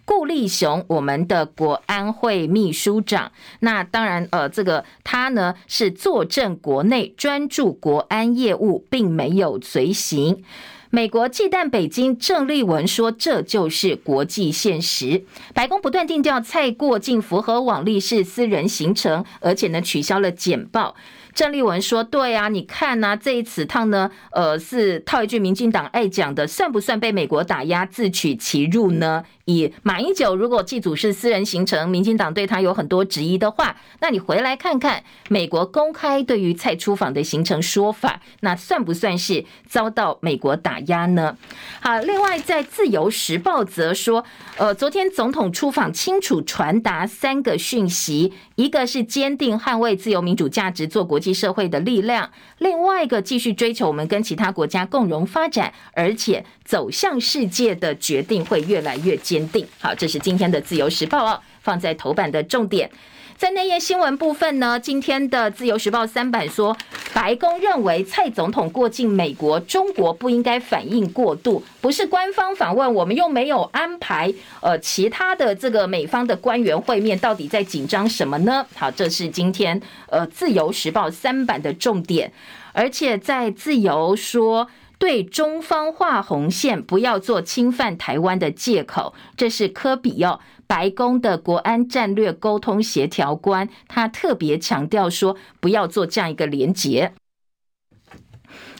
[0.09, 10.43] 顾立雄，我们的国安会秘书长，那当然，呃，这个他呢是坐镇国内，专注国安业务，并没有随行。
[10.89, 15.23] 美国忌惮北京，郑丽文说这就是国际现实。
[15.53, 20.95] 白宫不断定调，蔡过境符合往例是私人行程，而且呢取消了简报。
[21.35, 41.35] 郑丽文说：“对啊，你看呢、啊，这一次趟呢，呃，是套一句民进党爱讲的，算不算被美国打压，自取其辱呢？”以马英九如果祭祖是私人行程，民进党对他有很多质疑的话，那你回来看看美国公开对于蔡出访的行程说法，那算不算是遭到美国打压呢？
[41.81, 44.23] 好，另外在自由时报则说，
[44.57, 59.38] 呃，昨天总统出访清楚传达三个讯息，一个是坚定捍卫自由民主价值，做国际社会的力量；另外一个继续追求我们跟其他国家共荣发展，而且走向世界的决定会越来越坚。
[59.49, 62.89] 定好，这是今天的自由时报哦，放在头版的重点。
[63.37, 66.75] 在内页新闻部分呢，今天的自由时报三版说，
[67.13, 78.65] 白宫认为蔡总统过境美国，中国不应该反应过度，不是官方访问，我们又没有安排呃其他的这个美方的官员会面，到底在紧张什么呢？
[78.75, 82.33] 好，这是今天呃自由时报三版的重点，
[82.73, 84.69] 而且在自由说。
[84.99, 89.15] 对中方画红线，不要做侵犯台湾的借口。
[89.37, 97.13] 这是科比哦，白宫的国安战略沟通协调官，他特别强调说，不要做这样一个连结。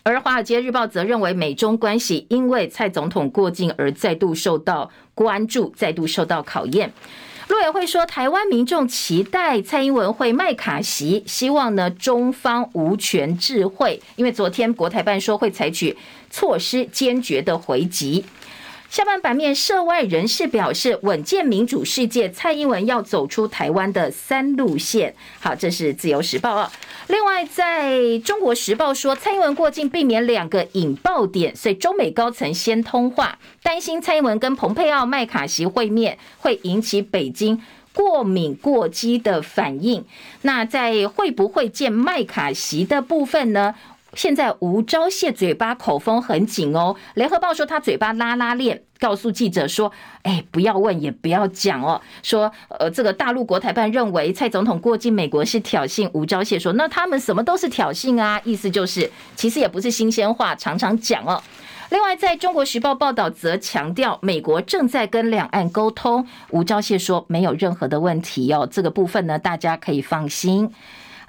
[0.04, 6.92] 而《华尔街日报》则认为，美中关系因为蔡总统过境而再度受到关注，再度受到考验。
[7.50, 15.98] 陆委会说，台湾民众期待蔡英文会麦卡席，希望呢中方无权智慧，因为昨天国台办说会采取
[16.30, 18.24] 措施，坚决的回击。
[18.90, 25.14] 下半版面，涉外人士表示，稳健民主世界，蔡英文要走出台湾的三路线。
[25.40, 26.72] 好，这是自由时报啊。
[27.06, 37.62] 另外，在中国时报说，蔡英文过境避免两个引爆点，所以中美高层先通话，担心蔡英文跟蓬佩奥、麦卡锡会面会引起北京
[37.94, 40.04] 过敏过激的反应。
[40.42, 43.76] 那在会不会见麦卡锡的部分呢？
[44.14, 49.92] 现在吴钊燮嘴巴口风很紧哦，联合报说他嘴巴拉拉链，告诉记者说
[50.24, 56.10] ：“哎，不要问，也不要讲哦。”说呃，这个大陆国台办认为蔡总统过境美国是挑衅。
[56.14, 61.42] 吴钊燮说：“那他们什么都是挑衅啊，意思就是其实也不是新鲜话，常常讲哦。”
[61.92, 66.28] 另外，在中国时报报道则强调，美国正在跟两岸沟通。
[66.52, 70.72] 吴钊燮说：“没有任何的问题哦，这个部分呢，大家可以放心。”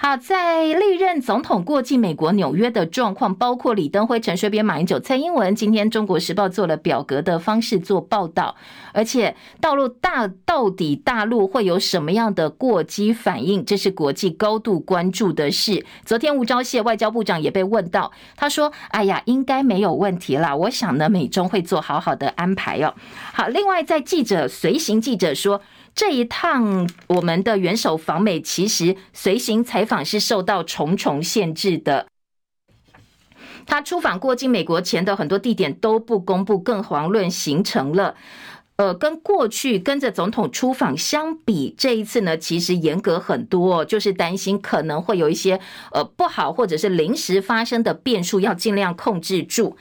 [0.02, 5.54] 好，在历任总统过境美国纽约的状况，包括李登辉、陈水扁、马英九、蔡英文。
[5.54, 8.56] 今天《中国时报》做了表格的方式做报道，
[8.94, 15.84] 而且道路大到底大陆会有什么样的过激反应，这是国际高度关注的事。
[16.06, 22.94] 昨天吴钊燮外交部长也被问到，他说：“哎呀，应该没有问题啦，我想呢，美中会做好好的安排哦。”
[23.34, 25.60] 好，另外在记者随行记者说。
[25.94, 32.06] 这一趟我们的元首访美，其实随行采访是受到重重限制的。
[33.66, 38.16] 他出访过境美国前的很多地点都不公布，更遑论行程了。
[38.76, 45.60] 呃，跟过去跟着总统出访相比，这一次呢，其实严格很多，就是担心可能会有一些
[45.92, 49.76] 呃不好或者是临时发生的变数，要尽量控制住。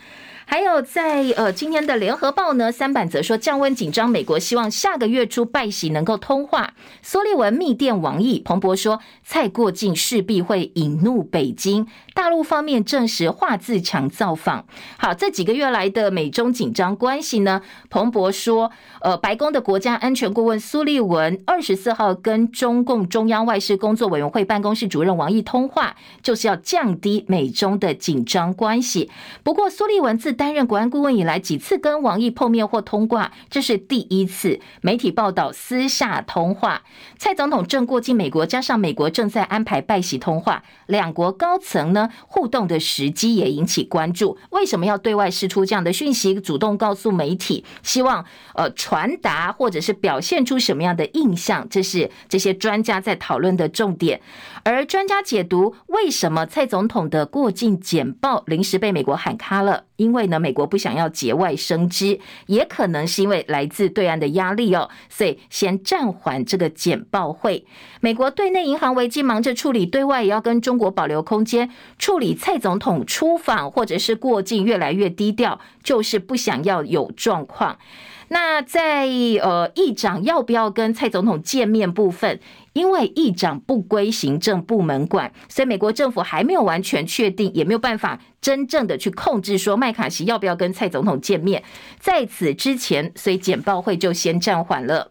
[0.52, 6.74] 还有在呃今天的联合报呢，三版则说降温紧张，美国希望下个月初拜习能够通话。
[7.04, 11.86] 苏利文密电王毅，彭博说蔡过境势必会引怒北京。
[12.16, 14.66] 大陆方面证实华自强造访。
[14.98, 18.72] 好，这几个月来的美中紧张关系呢，彭博说，
[19.02, 29.12] 呃，白宫的国家安全顾问苏利文二十四号跟中共中央外事工作委员会办公室主任王毅通话，就是要降低美中的紧张关系。
[29.44, 34.62] 不过苏利文自担任国安顾问以来，几次跟王毅碰面或通话，这是第一次。
[34.80, 36.84] 媒体报道私下通话，
[37.18, 44.38] 蔡总统正过境美国，加上美国正在安排拜习通话，两国高层呢互动的时机也引起关注。
[44.52, 48.24] 为什么要对外释出这样的讯息，主动告诉媒体，希望
[48.56, 51.68] 呃传达或者是表现出什么样的印象？
[51.70, 54.22] 这是这些专家在讨论的重点。
[54.64, 59.89] 而专家解读，为什么蔡总统的过境简报临时被美国喊卡了？
[60.00, 67.66] 因为呢，美国不想要节外生枝，也可能是因为来自对岸的压力哦，所以先暂缓这个简报会。
[68.00, 77.78] 美国对内银行危机忙着处理，对外也要跟中国保留空间，处理蔡总统出访或者是过境越来越低调，就是不想要有状况。
[78.32, 79.08] 那在
[79.42, 82.40] 呃，议长要不要跟蔡总统见面部分，
[82.74, 91.64] 因为议长不归行政部门管，所以美国政府还没有完全确定，也没有办法真正的去控制说麦卡锡要不要跟蔡总统见面。
[92.00, 95.10] 在此之前，所以简报会就先暂缓了。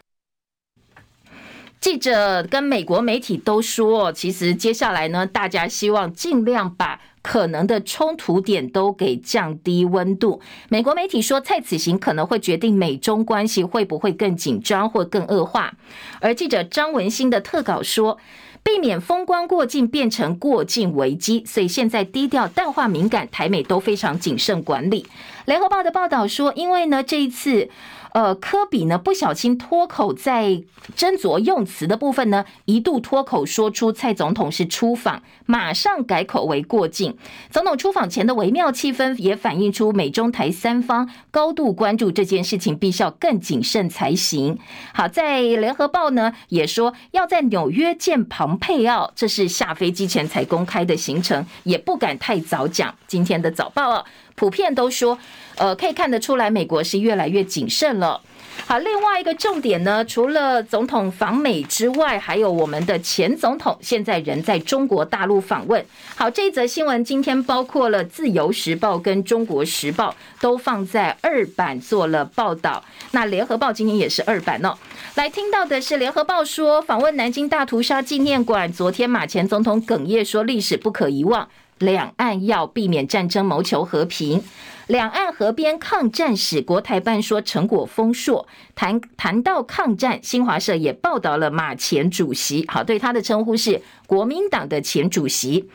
[1.80, 10.40] 记者跟美国媒体都说，其实接下来呢，大家希望尽量把可能的冲突点都给降低温度。
[10.70, 15.74] 美国媒体说，蔡此行可能会决定美中关系会不会更紧张或更恶化。
[16.22, 18.16] 而记者张文新的特稿说，
[18.62, 25.04] 避免风光过境变成过境危机，所以现在低调、淡化、敏感，台美都非常谨慎管理。
[25.44, 27.68] 联合报的报道说，因为呢这一次。
[28.12, 30.62] 呃，科比呢不小心脱口在
[30.96, 37.16] 斟酌用词的部分呢，一度脱口说出蔡总统是出访，马上改口为过境。
[37.50, 44.59] 总统出访前的微妙气氛也反映出美中台三方高度关注这件事情，必须要更谨慎才行。
[44.92, 52.94] 好，在联合报呢也说要在纽约见蓬佩奥，这是下飞机前才公开的行程，也不敢太早讲。
[53.06, 54.04] 今天的早报啊。
[54.39, 55.18] 普遍都说，
[55.57, 58.20] 呃，可以看得出来，美国是越来越谨慎了。
[58.66, 65.84] 好，另外一个重点呢，除了总统访美之外，还有我们的前总统现在人在中国大陆访问。
[66.16, 70.11] 好，这一则新闻今天包括了《自由时报》跟《中国时报》
[70.41, 72.84] 都放在二版做了报道。
[73.12, 74.74] 那《联合报》今天也是二版哦。
[75.14, 81.49] 来听到的是《联合报》说，访问南京大屠杀纪念馆，昨天马前总统哽咽说，历史不可遗忘。
[81.78, 84.42] 两岸要避免战争，谋求和平。
[84.86, 88.48] 两岸河边抗战史，国台办说成果丰硕。
[88.74, 95.68] 谈谈到抗战，新华社也报道了马前主席，好，对他的称呼是国民党的前主席。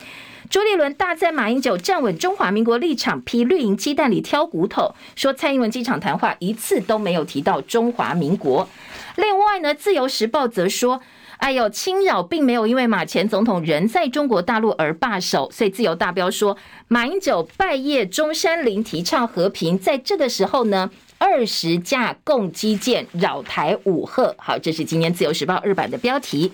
[0.50, 8.68] 朱立伦大赞马英九站稳中华民国立场，批绿营鸡蛋里挑骨头，说蔡英文机场谈话一次都没有提到中华民国。
[9.16, 11.02] 另外呢，自由时报则说。
[11.44, 16.56] 哎呦，侵扰并没有因为马前总统人在中国大陆而罢手，所以自由大标说，
[16.88, 24.34] 马英九拜谒中山陵，提倡和平，在这个时候呢，二十架共机舰扰台五赫。
[24.38, 26.50] 好，这是今天自由时报日版的标题。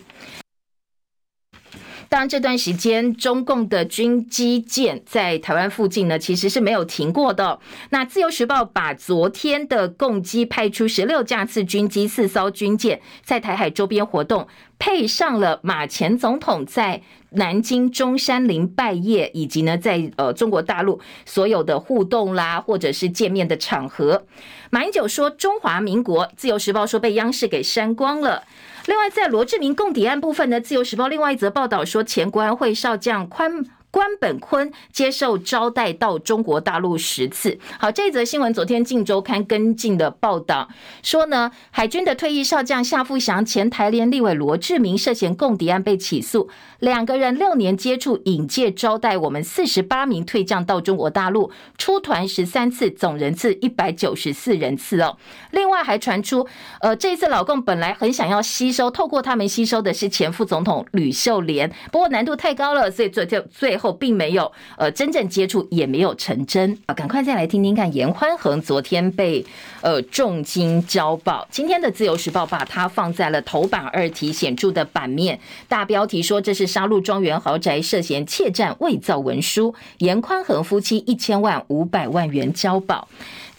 [2.10, 7.60] 当然，这段时间中共的军机舰在台湾附近呢，其实是没有停过的。
[7.92, 14.48] 那自由时报把昨天的共机派出十六架次军机、四艘军舰在台海周边活动，
[14.80, 24.24] 配上了马前总统在南京中山陵拜谒，以及呢在呃中国大陆所有的互动啦，或者是见面的场合。
[24.72, 28.44] 马英九说中华民国，自由时报说被央视给删光了。
[28.86, 33.66] 另外，在罗志明供谍案部分呢，《自由时报》另外一则报道说，前国安会少将宽。
[33.92, 37.58] 关本坤接受招待到中国大陆十次。
[37.80, 40.70] 好，这则新闻昨天《镜周刊》跟进的报道
[41.02, 55.18] 说呢，海军的退役少将夏富祥、前台联立委罗志明涉嫌共谍案被起诉，两个人六年接触引介招待我们四十八名退将到中国大陆，出团十三次，总人次一百九十四人次哦。
[55.50, 56.48] 另外还传出，
[56.82, 63.79] 呃，这一次老共本来很想要吸收，透过他们吸收的是前副总统吕秀莲，不过难度太高了，所以最最最。
[63.80, 66.94] 后并没有呃真正接触，也没有成真啊！
[66.94, 69.44] 赶快再来听听看，严宽恒昨天被
[69.82, 71.48] 呃重金交保。
[71.50, 83.08] 今天的自由时报把它放在了头版二题显著的版面，大标题说，这是杀戮庄园豪宅涉嫌窃占伪造文书，严宽恒夫妻一千万五百万元交保。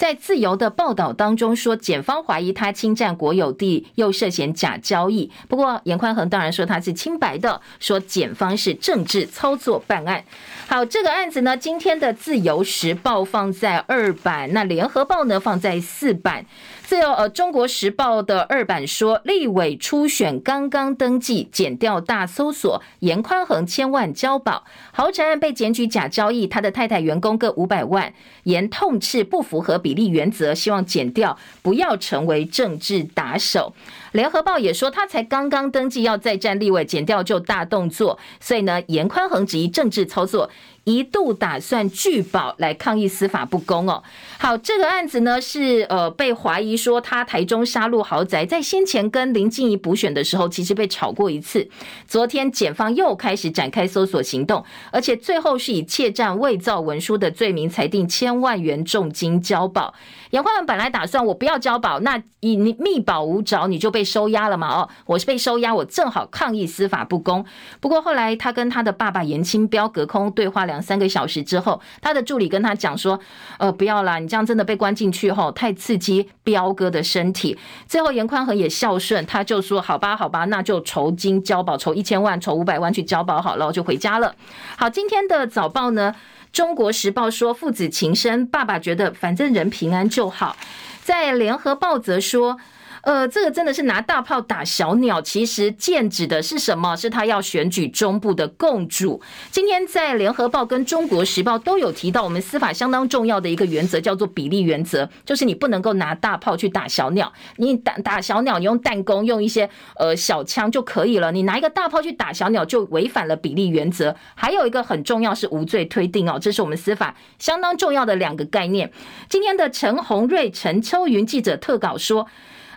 [0.01, 5.31] 在自由的报道当中说，检方怀疑他侵占国有地，又涉嫌假交易。
[5.47, 10.25] 不过严宽恒当然说他是清白的，说检方是政治操作办案。
[10.67, 16.47] 好，这个案子呢，今天的自由时报放在二版，那联合报呢放在四版。
[16.91, 28.13] 自由呃，中国时报的二版说，立委初选刚刚登记，减掉大搜索，严宽恒千万交保，豪宅案被检举假交易，他的太太员工各五百万，
[28.43, 33.73] 严痛斥不符合比例原则，希望减掉不要成为政治打手。
[34.11, 40.51] 联合报也说，他才刚刚登记要再战立委，减掉就大动作，所以呢，严宽恒质疑政治操作。
[40.85, 44.03] 一度打算拒保来抗议司法不公哦。
[44.39, 51.69] 好，这个案子呢是呃被怀疑说他台中杀戮豪宅在先前跟林静怡补选的时候，其实被炒过一次。
[52.07, 59.95] 昨天检方又开始展开搜索行动，而且最后是以窃占伪造文书的罪名裁定千万元重金交保。
[60.31, 64.69] 颜宽恒本来打算我不要交保，那以你密保无着，你就被收押了嘛？
[64.69, 67.45] 哦，我是被收押，我正好抗议司法不公。
[67.81, 73.19] 不过后来他跟他的爸爸严清标隔空对话两三个小时之后，他的助理跟他讲说
[73.59, 77.59] ：“呃，不要啦，你这样真的被关进去后，太刺激彪哥的身体。”
[77.89, 84.35] 最后严宽恒也孝顺，他就说：“好吧，好吧，那就筹金交保，筹一千万，筹五百万去交保好了，就回家了。”
[84.79, 86.15] 好，今天的早报呢？
[86.53, 90.57] 中国时报说父子情深，爸爸觉得反正人平安就好。
[91.03, 92.59] 在联合报则说。
[93.03, 95.23] 呃，这个真的是拿大炮打小鸟。
[95.23, 96.97] 其实剑指的是什么？
[96.97, 99.23] 是他要选举中部的共主。
[99.51, 107.33] 今天在联合报跟中国时报都有提到，我们司法相当重要的一个原则叫做比例原则，就是你不能够拿大炮去打小鸟。
[107.57, 111.33] 你打打小鸟，你用弹弓，用一些呃小枪就可以了。
[111.33, 114.15] 你拿一个大炮去打小鸟，就违反了比例原则。
[114.35, 118.93] 还有一个很重要是无罪推定哦，这是我们司法相当重要的两个概念。
[119.29, 122.27] 今天的陈鸿瑞、陈秋云记者特稿说。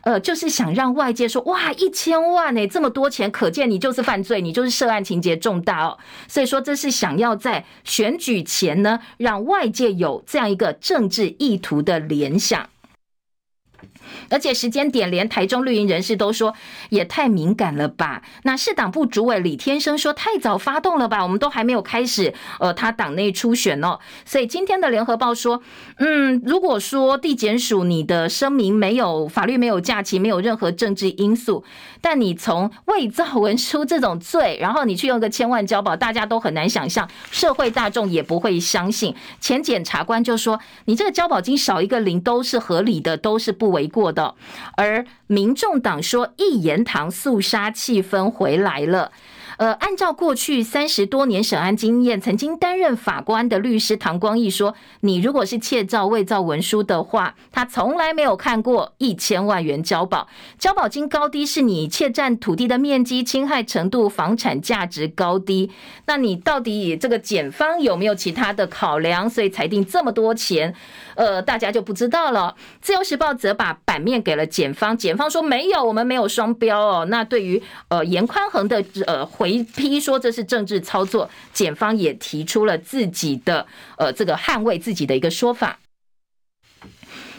[0.04, 5.97] 呃，就是想让外界说，哇，一千万诶，这么多钱，可见你就是犯罪，你就是涉案情节重大哦。
[6.28, 12.70] 所以说，这是想要在选举前呢，让外界有这样一个政治意图的联想。
[14.30, 16.54] 而且时间点，连台中绿营人士都说
[16.90, 18.22] 也太敏感了吧？
[18.44, 21.24] 那市党部主委李天生说太早发动了吧？
[21.24, 24.00] 我们都还没有开始，呃，他党内初选哦。
[24.26, 25.62] 所以今天的联合报说，
[25.98, 31.64] 嗯，如果说地检署你的声明没有法律没有假期，没有任何政治因素，
[32.02, 39.16] 但你从伪造文书这种罪，然后你去用个千万交保，大家都很难想象，社会大众也不会相信。
[39.40, 44.36] 前检察官就说，你这个交保金少一个零都是合理的，都是不为过的。
[44.78, 49.12] 而民众党说，一言堂肃杀气氛回来了。
[49.64, 60.28] 呃，按照过去三十多年审案经验，曾经担任法官的律师唐光义说，你如果是窃造伪造文书的话，他从来没有看过一千万元交保，
[60.59, 65.72] 交保金高低是你窃占土地的面积、侵害程度、房产价值高低。
[66.07, 69.30] 那你到底这个检方有没有其他的考量？
[69.30, 70.76] 所以裁定这么多钱，
[71.16, 72.53] 呃，大家就不知道了。
[72.82, 77.05] 自由时报则把版面给了检方，检方说没有，我们没有双标哦。
[77.05, 83.66] 那对于呃严宽恒的呃回一批说这是政治操作，检方也提出了自己的
[83.97, 85.80] 呃这个捍卫自己的一个说法。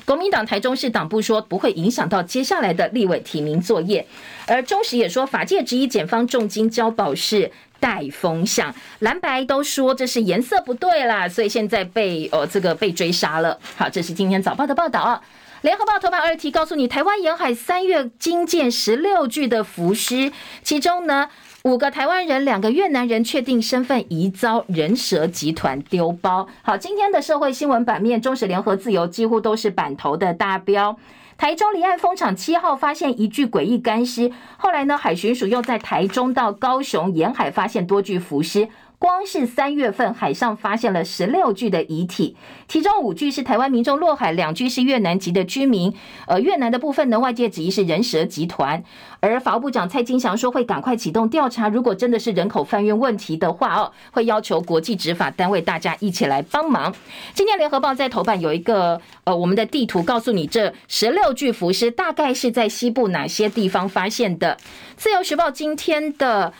[0.05, 4.07] 国民党台中市党部说不会影响到接下来的立委提名作业，
[4.47, 7.51] 而中时也说法界质疑检方重金交保是
[7.81, 13.59] 带风向，蓝白都说这是颜色不对啦，所以现在被呃这个被追杀了。
[13.77, 15.23] 好，这是今天早报的报道。
[15.63, 20.31] 联合报头版二题告诉你，台湾沿海三月惊见十六具的浮尸，
[20.63, 21.31] 其中呢。
[21.67, 26.47] 五个台湾人，两个越南人确定身份疑遭人蛇集团丢包。
[26.61, 30.99] 好，今天的社会新闻版面，中时联合自由几乎都是版头的大标。
[31.39, 38.69] 台中离岸风场七号发现一具诡异干尸，后来呢，海巡署又在台中到高雄沿海发现多具浮尸。
[39.05, 42.35] 光是三月份，海上发现了十六具的遗体，
[42.67, 45.95] 其中五具是台湾民众落海，两具是越南籍的居民。
[46.27, 48.83] 呃，越南的部分呢，外界质疑是人蛇集团。
[49.21, 56.91] 而法务部长蔡金祥说会赶快启动调查，如果真的是人口贩运问题的话哦，会要求国际执法单位大家一起来帮忙。
[57.35, 64.57] 今天联合报在头版有一个呃，我们的地图告诉你，这十六具浮尸大概是在西部哪些地方发现的。
[64.97, 66.55] 自由时报今天的。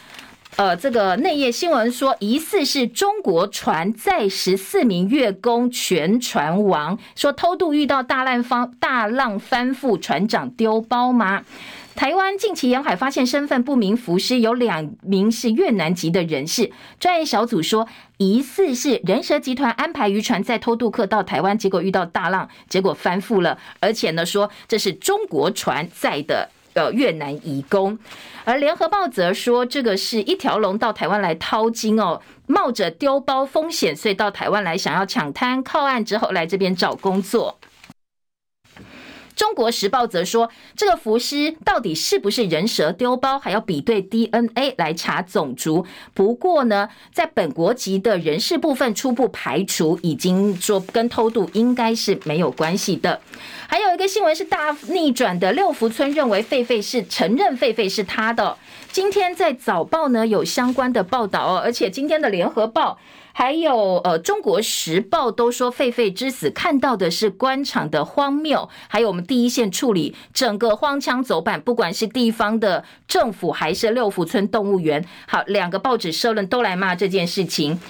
[0.57, 11.43] 呃，这个内页新闻说，疑似是中国船载十四名越工全船亡，说偷渡遇到大浪方大浪翻覆，船长丢包吗？
[11.97, 16.71] 台湾近期沿海发现身份不明浮尸，有两名是越南籍的人士。
[17.01, 17.89] 专业小组说，
[18.19, 26.51] 疑似是人蛇集团安排渔船载偷渡客到台湾，结果遇到大浪，结果翻覆了，而且呢说这是中国船载的。
[26.75, 27.99] 的，越南移工，
[28.45, 37.59] 而联合报则说，这个是一条龙到台湾来掏金哦，冒着丢包风险，所以到台湾来想要抢滩靠岸之后来这边找工作。
[39.37, 45.85] 中国时报则说，这个浮尸到底是不是人蛇丢包，还要比对 DNA 来查种族。
[46.13, 53.21] 不过呢，在本国籍的人事部分初步排除，已经说跟偷渡应该是没有关系的。
[53.67, 58.57] 还有一个新闻是大逆转的，六福村认为狒狒是承认狒狒是他的。
[58.93, 62.99] 今天在早报呢有相关的报道哦，而且今天的联合报。
[63.37, 77.81] 还有，呃，《中国时报》都说狒狒之死看到的是官场的荒谬，还有我们第一线处理整个荒腔走板，不管是地方的政府还是六福村动物园，好，两个报纸社论都来骂这件事情。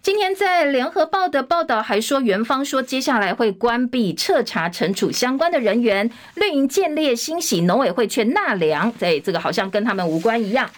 [0.00, 10.70] 今天在《联合报》的报道还说，元方说接下来会关闭、彻查、惩处相关的人员，绿营建立欣喜，农委会却纳凉，对，这个好像跟他们无关一样。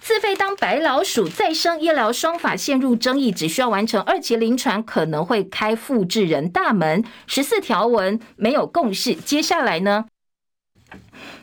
[0.00, 7.04] 自费当白老鼠，再生医疗双法陷入争议，只需要完成二级临床，可能会开复制人大门。
[7.26, 10.06] 十四条文没有共识，接下来呢？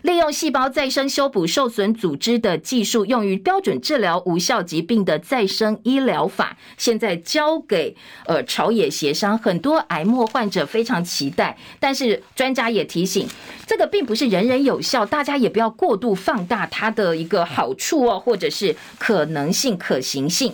[0.07, 7.93] 利用细胞再生修补受损组织的技术，用于标准治疗无效疾病的再生医疗法，现在交给
[8.25, 11.57] 呃朝野协商，很多癌末患者非常期待。
[11.77, 13.27] 但是专家也提醒，
[13.65, 20.53] 这个并不是人人有效，大家也不要过度放大它的一个好处哦，或者是可能性、可行性。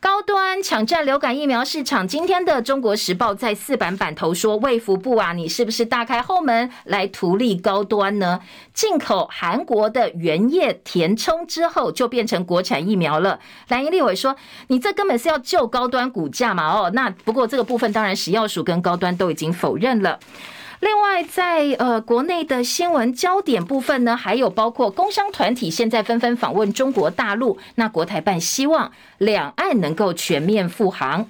[0.00, 2.08] 高端抢占流感疫苗市场。
[2.08, 8.40] 今天的《中国时报》在四版版头说：“卫福部啊，你是不是大开后门来图利高端呢？
[8.72, 14.34] 进口韩国的原液填充之后，就变成国产疫苗了。”蓝营立委说
[14.68, 20.18] ：“你这根本是要救高端股价嘛？”哦，那不过这个部分当然食药署跟高端都已经否认了。
[20.80, 31.26] 另外在，呃国内的新闻焦点部分呢，还有包括工商团体现在纷纷访问中国大陆，那国台办希望两岸能够全面复航。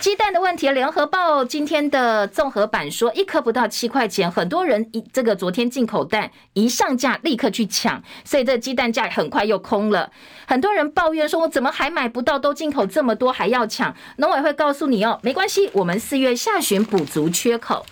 [0.00, 10.10] 鸡蛋的问题，联合报今天的综合版说，一颗不到七块钱，很多人一这个昨天进口蛋一上架立刻去抢，所以这鸡蛋价很快又空了。
[10.46, 12.36] 很多人抱怨说，我怎么还买不到？
[12.36, 13.94] 都进口这么多还要抢？
[14.16, 17.86] 农委会告诉你哦，没关系，我们四月下旬补足缺口。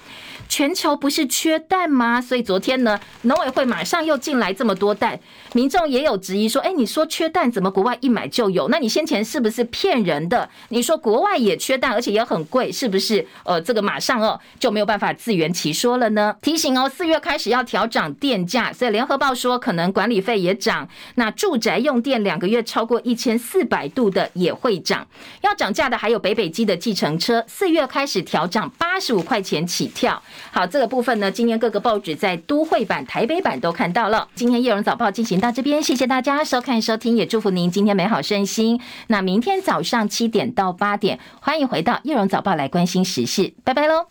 [0.48, 2.20] 全球不是缺蛋吗？
[2.20, 5.18] 所以昨天呢，农委会马上又进来这么多蛋，
[5.52, 8.68] 民众也有质疑说：“哎，你说缺蛋，怎么国外一买就有？
[8.68, 10.48] 那你先前是不是骗人的？
[10.70, 13.26] 你说国外也缺蛋，而且也很贵，是不是？
[13.44, 16.34] 呃，这个马上哦就没有办法自圆其说了呢？
[16.40, 20.88] 提醒哦，四月开始要调涨电价，所以联合报说可能管理费也涨。
[21.16, 25.06] 那住宅用电两个月超过一千四百度的也会涨，
[25.42, 30.22] 要涨价的还有北北基的计程车，四月开始调涨八十五块钱起跳。
[30.50, 34.28] 好，这个部分呢，今天各个报纸在都会版、台北版都看到了。
[34.34, 38.80] 今天叶荣早报进行到这边，谢谢大家收看收听，也祝福您今天美好身心。
[39.08, 44.06] 那明天早上七点到八点，欢迎回到叶荣早报来关心时事，拜拜喽。